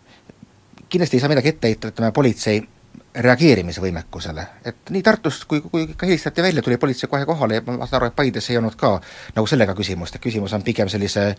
kindlasti 0.89 1.17
ei 1.17 1.23
saa 1.23 1.31
midagi 1.31 1.53
ette 1.53 1.71
heita, 1.71 1.91
ütleme, 1.93 2.11
politsei 2.15 2.61
reageerimise 3.19 3.81
võimekusele, 3.81 4.45
et 4.69 4.91
nii 4.93 5.01
Tartust 5.03 5.47
kui, 5.49 5.63
kui 5.65 5.87
ka 5.97 6.05
helistati 6.05 6.43
välja, 6.45 6.61
tuli 6.63 6.77
politsei 6.77 7.09
kohe 7.09 7.25
kohale 7.25 7.57
ja 7.57 7.63
ma 7.65 7.87
saan 7.87 7.99
aru, 7.99 8.11
et 8.11 8.15
Paides 8.15 8.49
ei 8.51 8.59
olnud 8.59 8.77
ka 8.79 8.93
nagu 9.35 9.49
sellega 9.49 9.73
küsimust, 9.75 10.15
et 10.15 10.23
küsimus 10.23 10.53
on 10.53 10.63
pigem 10.63 10.91
sellise 10.91 11.31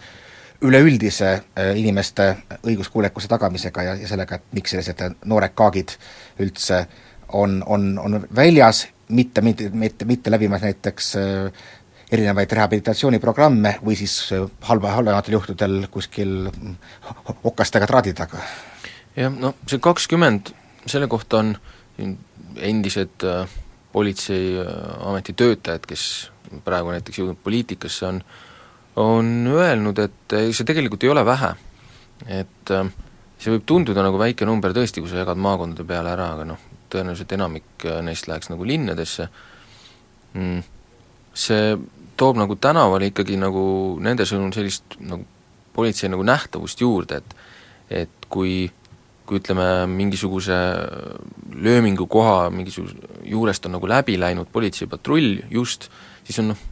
üleüldise 0.63 1.31
äh, 1.33 1.73
inimeste 1.81 2.35
õiguskuulekuse 2.67 3.29
tagamisega 3.29 3.83
ja, 3.83 3.95
ja 3.97 4.09
sellega, 4.09 4.37
et 4.37 4.57
miks 4.57 4.75
sellised 4.75 5.03
noored 5.25 5.55
kaagid 5.57 5.97
üldse 6.41 6.85
on, 7.33 7.63
on, 7.67 7.93
on 7.99 8.21
väljas, 8.37 8.87
mitte, 9.09 9.41
mitte, 9.41 9.71
mitte, 9.73 10.05
mitte 10.05 10.31
läbimas 10.31 10.63
näiteks 10.63 11.15
äh, 11.17 11.63
erinevaid 12.11 12.53
rehabilitatsiooniprogramme 12.53 13.77
või 13.85 13.97
siis 13.99 14.17
äh, 14.35 14.45
halba, 14.69 14.95
halvematel 14.99 15.39
juhtudel 15.39 15.87
kuskil 15.91 16.51
okastega 17.45 17.87
traadi 17.87 18.15
taga. 18.19 18.43
jah, 19.17 19.33
no 19.33 19.55
see 19.67 19.81
kakskümmend 19.83 20.53
selle 20.87 21.09
kohta 21.09 21.43
on 21.45 21.57
endised 22.57 23.25
äh, 23.27 23.49
politseiameti 23.93 25.33
töötajad, 25.33 25.87
kes 25.87 26.05
praegu 26.65 26.93
näiteks 26.95 27.19
jõudnud 27.19 27.39
poliitikasse, 27.43 28.07
on 28.07 28.23
on 29.01 29.47
öelnud, 29.51 29.99
et 29.99 30.37
see 30.55 30.67
tegelikult 30.69 31.05
ei 31.05 31.13
ole 31.13 31.25
vähe. 31.27 31.55
et 32.29 32.71
äh, 32.77 32.91
see 33.41 33.55
võib 33.55 33.65
tunduda 33.67 34.05
nagu 34.05 34.19
väike 34.21 34.45
number 34.49 34.75
tõesti, 34.77 35.01
kui 35.01 35.09
sa 35.09 35.23
jagad 35.23 35.41
maakondade 35.41 35.87
peale 35.89 36.13
ära, 36.13 36.35
aga 36.35 36.45
noh, 36.53 36.67
tõenäoliselt 36.93 37.33
enamik 37.33 37.87
äh, 37.89 38.03
neist 38.05 38.29
läheks 38.29 38.51
nagu 38.53 38.67
linnadesse 38.69 39.29
mm,, 40.35 40.61
see 41.33 41.77
toob 42.21 42.37
nagu 42.37 42.57
tänavale 42.61 43.09
ikkagi 43.09 43.39
nagu 43.41 43.63
nende 44.05 44.27
sõnul 44.29 44.53
sellist 44.53 44.99
nagu 45.01 45.25
politsei 45.73 46.11
nagu 46.13 46.27
nähtavust 46.27 46.85
juurde, 46.85 47.23
et 47.23 47.39
et 48.03 48.29
kui 48.31 48.69
kui 49.31 49.39
ütleme, 49.39 49.87
mingisuguse 49.87 50.57
löömingu 51.55 52.09
koha 52.11 52.49
mingisuguse 52.51 52.97
juurest 53.31 53.67
on 53.69 53.77
nagu 53.77 53.87
läbi 53.87 54.17
läinud 54.19 54.51
politseipatrull 54.51 55.45
just, 55.55 55.87
siis 56.27 56.41
on 56.43 56.51
noh, 56.51 56.65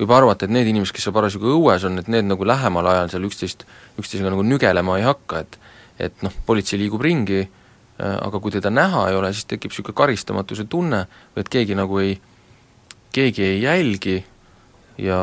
võib 0.00 0.12
arvata, 0.12 0.46
et 0.46 0.52
need 0.52 0.68
inimesed, 0.70 0.94
kes 0.96 1.06
seal 1.08 1.14
parasjagu 1.16 1.50
õues 1.56 1.86
on, 1.88 2.00
et 2.02 2.10
need 2.12 2.28
nagu 2.28 2.46
lähemal 2.46 2.88
ajal 2.92 3.14
seal 3.14 3.28
üksteist, 3.28 3.64
üksteisega 4.00 4.32
nagu 4.32 4.44
nügelema 4.46 4.98
ei 5.00 5.06
hakka, 5.06 5.44
et 5.46 5.58
et 5.96 6.20
noh, 6.20 6.32
politsei 6.44 6.76
liigub 6.76 7.00
ringi, 7.00 7.40
äh, 7.40 8.16
aga 8.20 8.40
kui 8.40 8.52
teda 8.52 8.68
näha 8.68 9.06
ei 9.08 9.16
ole, 9.16 9.32
siis 9.32 9.48
tekib 9.48 9.72
niisugune 9.72 9.96
karistamatuse 9.96 10.66
tunne 10.68 11.06
või 11.32 11.40
et 11.40 11.48
keegi 11.54 11.78
nagu 11.78 12.00
ei, 12.02 12.18
keegi 13.16 13.46
ei 13.46 13.62
jälgi 13.62 14.18
ja 15.00 15.16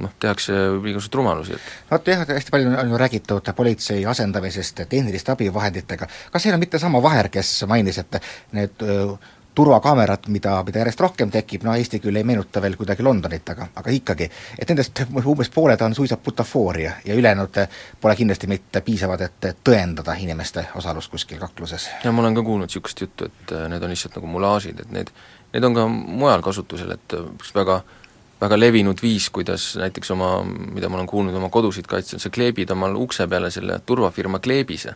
noh, 0.00 0.12
tehakse 0.20 0.52
võib-olla 0.52 0.92
igasuguseid 0.92 1.16
rumalusi, 1.20 1.56
et 1.56 1.90
vot 1.90 2.12
jah, 2.12 2.24
hästi 2.28 2.52
palju 2.52 2.74
on 2.80 2.92
ju 2.92 3.00
räägitud 3.00 3.50
politsei 3.56 4.04
asendamisest 4.08 4.84
tehniliste 4.88 5.32
abivahenditega, 5.32 6.08
kas 6.32 6.46
ei 6.46 6.52
ole 6.52 6.60
mitte 6.62 6.80
sama 6.80 7.02
Vaher, 7.04 7.28
kes 7.32 7.52
mainis, 7.68 8.00
et 8.00 8.20
need 8.56 8.84
öö, 8.84 9.16
turvakaamerad, 9.58 10.28
mida, 10.34 10.54
mida 10.66 10.82
järjest 10.82 11.00
rohkem 11.02 11.32
tekib, 11.34 11.66
no 11.66 11.74
Eesti 11.74 12.00
küll 12.02 12.16
ei 12.20 12.26
meenuta 12.26 12.62
veel 12.62 12.76
kuidagi 12.78 13.02
Londonit, 13.06 13.50
aga, 13.54 13.68
aga 13.82 13.94
ikkagi, 13.94 14.30
et 14.58 14.70
nendest 14.70 15.02
umbes 15.32 15.50
pooled 15.54 15.82
on 15.84 15.96
suisa 15.98 16.16
butafooria 16.16 16.92
ja 17.04 17.18
ülejäänud 17.18 17.62
pole 18.00 18.16
kindlasti 18.16 18.50
mitte 18.50 18.82
piisavad, 18.86 19.26
et 19.26 19.50
tõendada 19.66 20.16
inimeste 20.18 20.68
osalust 20.78 21.10
kuskil 21.10 21.42
kakluses. 21.42 21.88
ja 22.04 22.12
ma 22.12 22.22
olen 22.22 22.38
ka 22.38 22.46
kuulnud 22.46 22.70
niisugust 22.70 23.06
juttu, 23.06 23.30
et 23.30 23.56
need 23.68 23.82
on 23.82 23.94
lihtsalt 23.94 24.18
nagu 24.20 24.30
mulaažid, 24.38 24.84
et 24.84 24.92
need, 24.94 25.14
need 25.52 25.70
on 25.70 25.74
ka 25.74 25.88
mujal 25.90 26.44
kasutusel, 26.44 26.94
et 26.94 27.18
üks 27.18 27.54
väga 27.56 27.82
äh, 27.82 27.96
väga 28.40 28.58
levinud 28.58 29.02
viis, 29.02 29.28
kuidas 29.34 29.72
näiteks 29.78 30.10
oma, 30.14 30.38
mida 30.44 30.88
ma 30.88 30.98
olen 30.98 31.10
kuulnud, 31.10 31.34
oma 31.34 31.50
kodusid 31.50 31.88
kaitsta, 31.90 32.20
sa 32.22 32.30
kleebid 32.30 32.70
omal 32.74 32.96
ukse 32.98 33.26
peale 33.26 33.50
selle 33.50 33.80
turvafirma 33.86 34.38
kleebise. 34.38 34.94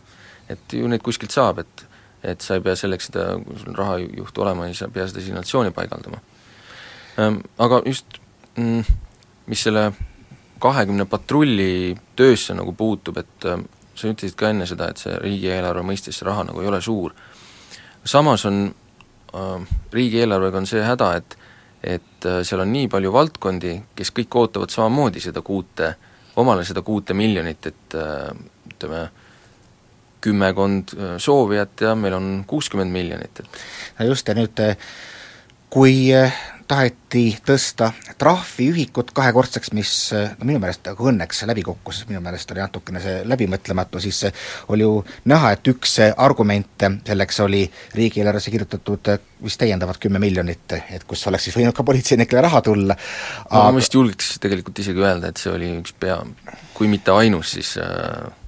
et 0.51 0.73
ju 0.75 0.89
neid 0.91 1.01
kuskilt 1.01 1.31
saab, 1.31 1.63
et 1.63 1.85
et 2.23 2.41
sa 2.41 2.57
ei 2.57 2.65
pea 2.65 2.77
selleks 2.79 3.11
seda, 3.11 3.27
kui 3.43 3.59
sul 3.59 3.73
on 3.73 3.79
rahajuht 3.79 4.39
olema, 4.45 4.69
ei 4.69 4.77
sa 4.79 4.89
pea 4.93 5.09
seda 5.11 5.25
signatsiooni 5.25 5.75
paigaldama. 5.75 6.21
Ehm, 7.19 7.41
aga 7.59 7.83
just 7.87 8.21
mm, 8.57 8.83
mis 9.51 9.63
selle 9.67 9.91
kahekümne 10.63 11.05
patrulli 11.11 11.97
töösse 12.17 12.55
nagu 12.55 12.75
puutub, 12.79 13.19
et 13.19 13.49
ehm, 13.51 13.67
sa 13.95 14.09
ütlesid 14.09 14.39
ka 14.39 14.53
enne 14.53 14.67
seda, 14.69 14.89
et 14.91 15.03
see 15.03 15.15
riigieelarve 15.19 15.85
mõistes 15.87 16.19
see 16.19 16.29
raha 16.29 16.47
nagu 16.49 16.63
ei 16.63 16.71
ole 16.71 16.81
suur. 16.81 17.15
samas 18.05 18.45
on 18.47 18.65
äh, 19.35 19.75
riigieelarvega 19.93 20.59
on 20.59 20.67
see 20.67 20.83
häda, 20.83 21.15
et 21.17 21.39
et 21.83 22.27
äh, 22.27 22.43
seal 22.47 22.63
on 22.63 22.73
nii 22.73 22.89
palju 22.89 23.13
valdkondi, 23.13 23.75
kes 23.99 24.13
kõik 24.15 24.37
ootavad 24.39 24.71
samamoodi 24.71 25.21
seda 25.21 25.43
kuute, 25.43 25.95
omale 26.39 26.65
seda 26.65 26.83
kuute 26.87 27.15
miljonit, 27.15 27.67
et 27.67 27.97
äh, 27.99 28.31
ütleme, 28.71 29.09
kümmekond 30.25 30.97
äh, 30.97 31.15
soovijat 31.23 31.87
ja 31.89 31.97
meil 31.99 32.19
on 32.19 32.33
kuuskümmend 32.47 32.95
miljonit, 32.95 33.43
et 33.43 33.63
no 33.99 34.09
just, 34.13 34.29
ja 34.29 34.39
nüüd 34.39 34.65
kui 35.73 36.13
taheti 36.73 37.25
tõsta 37.45 37.91
trahviühikut 38.21 39.11
kahekordseks, 39.15 39.73
mis 39.77 39.93
no 40.13 40.47
minu 40.49 40.61
meelest 40.63 40.87
nagu 40.89 41.09
õnneks 41.11 41.43
läbi 41.49 41.65
kukkus, 41.67 42.03
minu 42.09 42.23
meelest 42.25 42.51
oli 42.55 42.63
natukene 42.63 43.03
see 43.03 43.21
läbimõtlematu, 43.29 44.01
siis 44.01 44.23
oli 44.73 44.87
ju 44.87 45.03
näha, 45.29 45.53
et 45.57 45.73
üks 45.73 45.99
argumente 46.17 46.91
selleks 47.07 47.41
oli 47.45 47.63
riigieelarvesse 47.99 48.53
kirjutatud 48.55 49.13
vist 49.45 49.61
täiendavad 49.61 50.01
kümme 50.01 50.23
miljonit, 50.23 50.77
et 50.95 51.05
kus 51.09 51.27
oleks 51.29 51.49
siis 51.49 51.59
võinud 51.59 51.77
ka 51.77 51.85
politseinikele 51.85 52.45
raha 52.47 52.63
tulla. 52.65 52.97
Aga 53.49 53.65
no, 53.67 53.73
ma 53.73 53.81
vist 53.81 53.97
julgeks 53.99 54.37
tegelikult 54.43 54.85
isegi 54.85 55.03
öelda, 55.03 55.33
et 55.33 55.43
see 55.43 55.53
oli 55.53 55.73
üks 55.81 55.97
pea, 55.99 56.21
kui 56.77 56.89
mitte 56.89 57.13
ainus, 57.17 57.57
siis 57.59 57.77
äh 57.83 58.42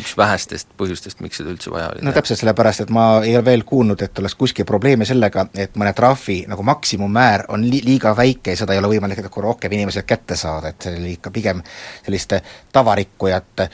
üks 0.00 0.16
vähestest 0.18 0.68
põhjustest, 0.78 1.20
miks 1.24 1.40
seda 1.40 1.52
üldse 1.52 1.72
vaja 1.72 1.90
oli 1.92 2.04
no 2.06 2.14
täpselt, 2.16 2.40
sellepärast 2.40 2.84
et 2.86 2.92
ma 2.94 3.06
ei 3.22 3.36
ole 3.36 3.44
veel 3.46 3.64
kuulnud, 3.68 4.02
et 4.02 4.18
oleks 4.22 4.36
kuskil 4.38 4.68
probleeme 4.68 5.08
sellega, 5.08 5.46
et 5.54 5.76
mõne 5.80 5.94
trahvi 5.96 6.42
nagu 6.50 6.66
maksimummäär 6.66 7.46
on 7.54 7.64
li-, 7.66 7.82
liiga 7.86 8.12
väike 8.16 8.54
ja 8.54 8.62
seda 8.62 8.76
ei 8.76 8.82
ole 8.82 8.92
võimalik 8.94 9.22
nagu 9.26 9.46
rohkem 9.48 9.72
inimesed 9.78 10.06
kätte 10.08 10.36
saada, 10.36 10.72
et 10.72 10.86
see 10.86 10.98
oli 10.98 11.16
ikka 11.16 11.32
pigem 11.34 11.62
selliste 12.04 12.42
tavarikkujate 12.76 13.70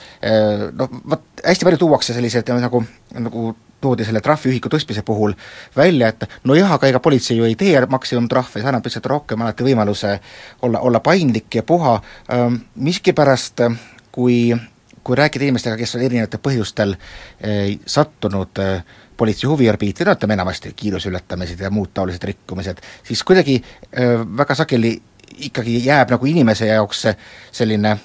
noh, 0.79 1.03
vot 1.11 1.29
hästi 1.43 1.69
palju 1.69 1.83
tuuakse 1.83 2.15
selliseid 2.15 2.51
nagu, 2.63 2.83
nagu 3.19 3.53
toodi 3.83 4.07
selle 4.07 4.23
trahviühiku 4.23 4.71
tõstmise 4.73 5.03
puhul 5.07 5.35
välja, 5.77 6.13
et 6.13 6.27
nojah, 6.49 6.77
aga 6.77 6.91
ega 6.91 7.01
politsei 7.03 7.37
ju 7.39 7.49
ei 7.49 7.57
tee 7.59 7.81
maksimumtrahve, 7.91 8.61
see 8.61 8.69
annab 8.71 8.87
lihtsalt 8.87 9.09
rohkem 9.11 9.43
alati 9.43 9.67
võimaluse 9.67 10.15
olla, 10.63 10.81
olla 10.87 11.03
paindlik 11.03 11.59
ja 11.59 11.65
puha, 11.67 11.97
miskipärast 12.75 13.65
kui 14.13 14.53
kui 15.05 15.17
rääkida 15.19 15.45
inimestega, 15.49 15.77
kes 15.77 15.97
on 15.97 16.05
erinevatel 16.07 16.43
põhjustel 16.43 16.95
eh, 16.95 17.79
sattunud 17.87 18.63
eh, 18.63 18.85
politsei 19.17 19.49
huviorbiiti, 19.51 20.05
no 20.05 20.15
ütleme 20.17 20.39
enamasti 20.39 20.73
kiiruseületamised 20.77 21.61
ja 21.61 21.71
muud 21.71 21.93
taolised 21.95 22.25
rikkumised, 22.25 22.81
siis 23.07 23.25
kuidagi 23.27 23.59
eh, 23.59 24.15
väga 24.39 24.55
sageli 24.59 24.95
ikkagi 25.49 25.79
jääb 25.85 26.11
nagu 26.13 26.27
inimese 26.27 26.67
jaoks 26.69 27.07
selline 27.53 27.97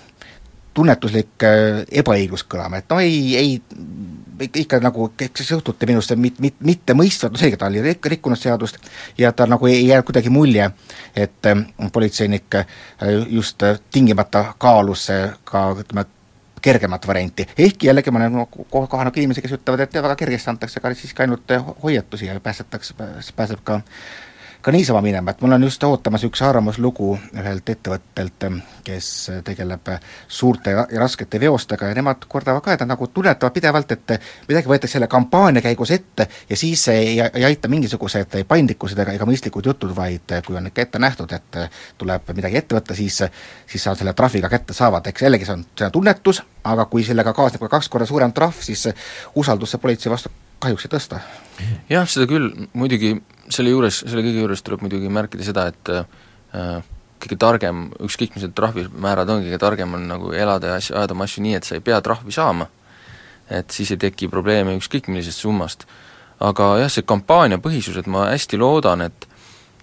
tunnetuslik 0.78 1.46
äh, 1.46 1.82
ebaõiglus 2.02 2.46
kõlama, 2.50 2.82
et 2.82 2.92
no 2.92 3.00
ei, 3.02 3.36
ei 3.38 4.58
ikka 4.62 4.78
nagu, 4.84 5.10
kes 5.18 5.48
suhtute 5.48 5.88
minusse 5.90 6.16
mit-, 6.20 6.38
mit-, 6.44 6.60
mitte 6.62 6.94
mõistvalt, 6.98 7.34
no 7.34 7.42
selge, 7.42 7.58
ta 7.58 7.70
oli 7.72 7.82
rik-, 7.82 8.06
rikkunud 8.14 8.38
seadust 8.38 8.78
ja 9.18 9.32
tal 9.34 9.50
nagu 9.50 9.70
ei 9.70 9.88
jää 9.88 10.04
kuidagi 10.06 10.30
mulje, 10.34 10.70
et 11.18 11.50
äh, 11.50 11.64
politseinik 11.94 12.60
äh, 12.62 12.68
just 13.34 13.66
tingimata 13.92 14.44
kaalus 14.62 15.08
ka 15.48 15.66
ütleme, 15.82 16.06
kergemat 16.62 17.08
varianti, 17.08 17.48
ehkki 17.58 17.88
jällegi 17.88 18.12
ma 18.12 18.20
olen 18.20 18.48
kohanud 18.70 19.18
inimesi, 19.18 19.42
kes 19.42 19.58
ütlevad, 19.60 19.86
et 19.86 19.94
väga 19.94 20.16
kergesti 20.20 20.50
antakse 20.50 20.80
ka 20.84 20.94
siiski 20.94 21.26
ainult 21.26 21.54
hoiatusi 21.84 22.30
ja 22.30 22.40
päästetakse, 22.40 22.96
pääseb 23.36 23.64
ka 23.64 23.82
ka 24.62 24.72
niisama 24.72 25.02
minema, 25.02 25.32
et 25.32 25.42
mul 25.42 25.56
on 25.56 25.64
just 25.64 25.84
ootamas 25.84 26.24
üks 26.28 26.42
arvamuslugu 26.46 27.12
ühelt 27.38 27.70
ettevõttelt, 27.70 28.46
kes 28.84 29.10
tegeleb 29.46 29.92
suurte 30.28 30.74
ja 30.74 30.86
raskete 31.00 31.40
veostega 31.40 31.92
ja 31.92 31.98
nemad 31.98 32.26
kordavad 32.28 32.64
ka, 32.66 32.74
et 32.74 32.84
nad 32.84 32.94
nagu 32.96 33.08
tunnetavad 33.08 33.54
pidevalt, 33.54 33.92
et 33.96 34.16
midagi 34.50 34.72
võetakse 34.72 34.98
selle 34.98 35.10
kampaania 35.12 35.64
käigus 35.66 35.92
ette 35.96 36.28
ja 36.50 36.58
siis 36.58 36.88
ei, 36.94 37.20
ei 37.22 37.46
aita 37.46 37.70
mingisugused 37.72 38.40
paindlikkused 38.48 39.00
ega, 39.04 39.16
ega 39.18 39.30
mõistlikud 39.30 39.72
jutud, 39.72 39.94
vaid 39.96 40.36
kui 40.46 40.58
on 40.58 40.72
ikka 40.72 40.88
ette 40.88 41.02
nähtud, 41.02 41.32
et 41.38 41.62
tuleb 41.98 42.34
midagi 42.36 42.62
ette 42.62 42.78
võtta, 42.78 42.98
siis 42.98 43.22
siis 43.68 43.86
nad 43.88 44.00
selle 44.00 44.14
trahviga 44.14 44.50
kätte 44.50 44.74
saavad, 44.74 45.08
eks 45.08 45.24
jällegi 45.28 45.48
see 45.48 45.56
on, 45.58 45.64
see 45.78 45.88
on 45.88 45.96
tunnetus, 45.96 46.42
aga 46.68 46.88
kui 46.92 47.06
sellega 47.08 47.34
kaasneb 47.36 47.64
ka 47.66 47.72
kaks 47.78 47.90
korda 47.92 48.08
suurem 48.10 48.34
trahv, 48.34 48.60
siis 48.64 48.88
usaldus 49.36 49.76
politsei 49.82 50.12
vastu 50.12 50.32
kahjuks 50.60 50.88
ei 50.88 50.94
tõsta. 50.94 51.20
jah, 51.90 52.08
seda 52.10 52.28
küll, 52.30 52.50
muidugi 52.74 53.18
selle 53.54 53.72
juures, 53.72 54.04
selle 54.04 54.24
kõige 54.26 54.44
juures 54.44 54.64
tuleb 54.66 54.84
muidugi 54.86 55.12
märkida 55.14 55.46
seda, 55.48 55.68
et 55.72 55.92
äh, 55.94 56.82
kõige 57.22 57.38
targem, 57.42 57.88
ükskõik 58.04 58.36
mis 58.36 58.46
need 58.46 58.56
trahvimäärad 58.58 59.30
on, 59.34 59.46
kõige 59.46 59.62
targem 59.62 59.96
on 59.98 60.08
nagu 60.10 60.34
elada 60.36 60.74
ja 60.74 60.82
asju, 60.82 60.96
ajada 60.98 61.16
oma 61.16 61.28
asju 61.28 61.44
nii, 61.46 61.56
et 61.58 61.68
sa 61.68 61.78
ei 61.78 61.86
pea 61.86 62.02
trahvi 62.02 62.36
saama. 62.36 62.70
et 63.50 63.72
siis 63.72 63.92
ei 63.92 63.98
teki 63.98 64.28
probleeme 64.28 64.74
ükskõik 64.76 65.08
millisest 65.08 65.40
summast. 65.40 65.86
aga 66.40 66.78
jah, 66.82 66.92
see 66.92 67.08
kampaaniapõhisus, 67.08 67.98
et 67.98 68.08
ma 68.08 68.28
hästi 68.32 68.58
loodan, 68.58 69.02
et 69.02 69.28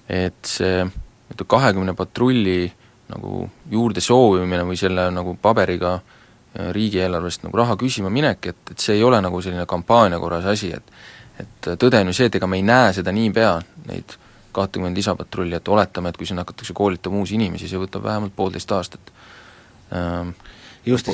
et 0.08 0.44
see 0.44 0.84
ütleme, 0.84 1.48
kahekümne 1.48 1.94
patrulli 1.96 2.72
nagu 3.08 3.48
juurde 3.70 4.00
soovimine 4.00 4.64
või 4.68 4.76
selle 4.76 5.08
nagu 5.10 5.34
paberiga 5.40 5.94
äh, 5.96 6.70
riigieelarvest 6.76 7.44
nagu 7.44 7.56
raha 7.56 7.76
küsima 7.80 8.10
minek, 8.12 8.46
et, 8.46 8.60
et 8.70 8.78
see 8.78 8.98
ei 8.98 9.04
ole 9.04 9.20
nagu 9.24 9.40
selline 9.42 9.66
kampaania 9.66 10.20
korras 10.22 10.44
asi, 10.44 10.70
et 10.76 10.92
et 11.40 11.70
tõde 11.80 12.00
on 12.00 12.10
ju 12.10 12.16
see, 12.16 12.28
et 12.30 12.38
ega 12.38 12.48
me 12.50 12.60
ei 12.60 12.66
näe 12.66 12.92
seda 12.96 13.12
niipea, 13.14 13.54
neid 13.88 14.16
kahtekümmend 14.54 14.96
lisapatrulli, 14.96 15.56
et 15.58 15.68
oletame, 15.68 16.10
et 16.10 16.18
kui 16.18 16.26
siin 16.28 16.38
hakatakse 16.38 16.74
koolitama 16.76 17.22
uusi 17.22 17.38
inimesi, 17.38 17.68
see 17.70 17.80
võtab 17.80 18.04
vähemalt 18.06 18.36
poolteist 18.36 18.72
aastat 18.72 19.10
ähm,. 19.94 20.34
just, 20.86 21.08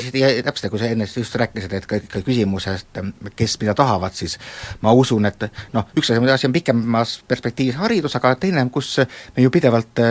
täpselt, 0.44 0.70
kui 0.70 0.82
sa 0.82 0.90
enne 0.90 1.06
just 1.08 1.34
rääkisid, 1.40 1.72
et 1.78 1.86
ka, 1.88 2.00
ka 2.10 2.20
küsimusest, 2.26 3.00
kes 3.36 3.56
mida 3.62 3.74
tahavad, 3.78 4.16
siis 4.18 4.36
ma 4.82 4.92
usun, 4.92 5.30
et 5.30 5.46
noh, 5.72 5.88
üks 5.96 6.12
asi, 6.12 6.32
asi 6.34 6.50
on 6.50 6.56
pikemas 6.56 7.20
perspektiivis 7.28 7.80
haridus, 7.80 8.16
aga 8.18 8.34
teine, 8.36 8.66
kus 8.74 8.98
me 9.36 9.46
ju 9.46 9.52
pidevalt 9.54 10.04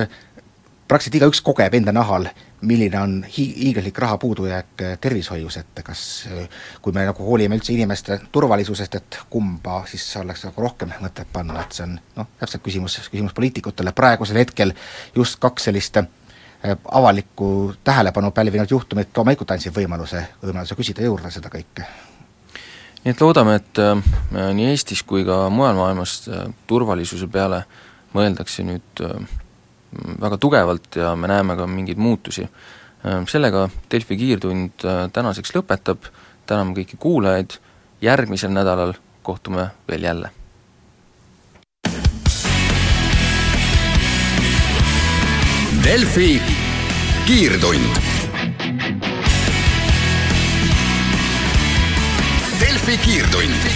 praktiliselt 0.89 1.19
igaüks 1.21 1.43
kogeb 1.45 1.75
enda 1.77 1.93
nahal, 1.93 2.31
milline 2.61 2.99
on 2.99 3.25
hi-, 3.37 3.53
hiiglaslik 3.55 3.97
raha 3.97 4.17
puudujääk 4.17 4.81
äh, 4.81 4.97
tervishoius, 5.01 5.57
et 5.57 5.81
kas 5.83 6.01
äh, 6.31 6.49
kui 6.81 6.93
me 6.93 7.05
nagu 7.07 7.23
hoolime 7.23 7.57
üldse 7.59 7.73
inimeste 7.73 8.19
turvalisusest, 8.31 8.95
et 8.99 9.19
kumba 9.29 9.81
siis 9.87 10.05
oleks 10.19 10.43
nagu 10.47 10.63
rohkem 10.63 10.91
mõtet 10.99 11.29
panna, 11.33 11.61
et 11.63 11.75
see 11.75 11.85
on 11.87 11.97
noh, 12.17 12.29
täpselt 12.39 12.63
küsimus, 12.65 12.99
küsimus 13.07 13.35
poliitikutele, 13.37 13.95
praegusel 13.95 14.41
hetkel 14.41 14.73
just 15.15 15.39
kaks 15.39 15.69
sellist 15.69 16.01
äh, 16.01 16.07
avalikku 16.91 17.73
tähelepanu 17.83 18.31
pälvinud 18.35 18.71
juhtumit 18.71 19.15
loomulikult 19.17 19.55
andsid 19.55 19.75
võimaluse, 19.75 20.25
võimaluse 20.43 20.79
küsida 20.79 21.07
juurde 21.07 21.31
seda 21.31 21.51
kõike. 21.53 21.87
nii 23.03 23.13
et 23.13 23.21
loodame, 23.23 23.55
et 23.61 23.79
nii 24.35 24.71
Eestis 24.73 25.05
kui 25.07 25.23
ka 25.25 25.45
mujal 25.49 25.77
maailmas 25.79 26.25
turvalisuse 26.67 27.29
peale 27.31 27.63
mõeldakse 28.11 28.65
nüüd 28.67 29.05
väga 30.21 30.37
tugevalt 30.37 30.95
ja 30.95 31.15
me 31.15 31.27
näeme 31.27 31.55
ka 31.55 31.67
mingeid 31.67 31.97
muutusi. 31.97 32.47
Sellega 33.27 33.69
Delfi 33.91 34.17
kiirtund 34.19 34.83
äh, 34.83 35.05
tänaseks 35.15 35.53
lõpetab, 35.55 36.09
täname 36.45 36.75
kõiki 36.75 36.99
kuulajaid, 36.99 37.55
järgmisel 38.01 38.51
nädalal 38.51 38.93
kohtume 39.23 39.69
veel 39.87 40.03
jälle. 40.03 40.31
Delfi 45.83 46.41
kiirtund. 47.25 48.03
Delfi 52.59 52.97
kiirtund 52.97 53.69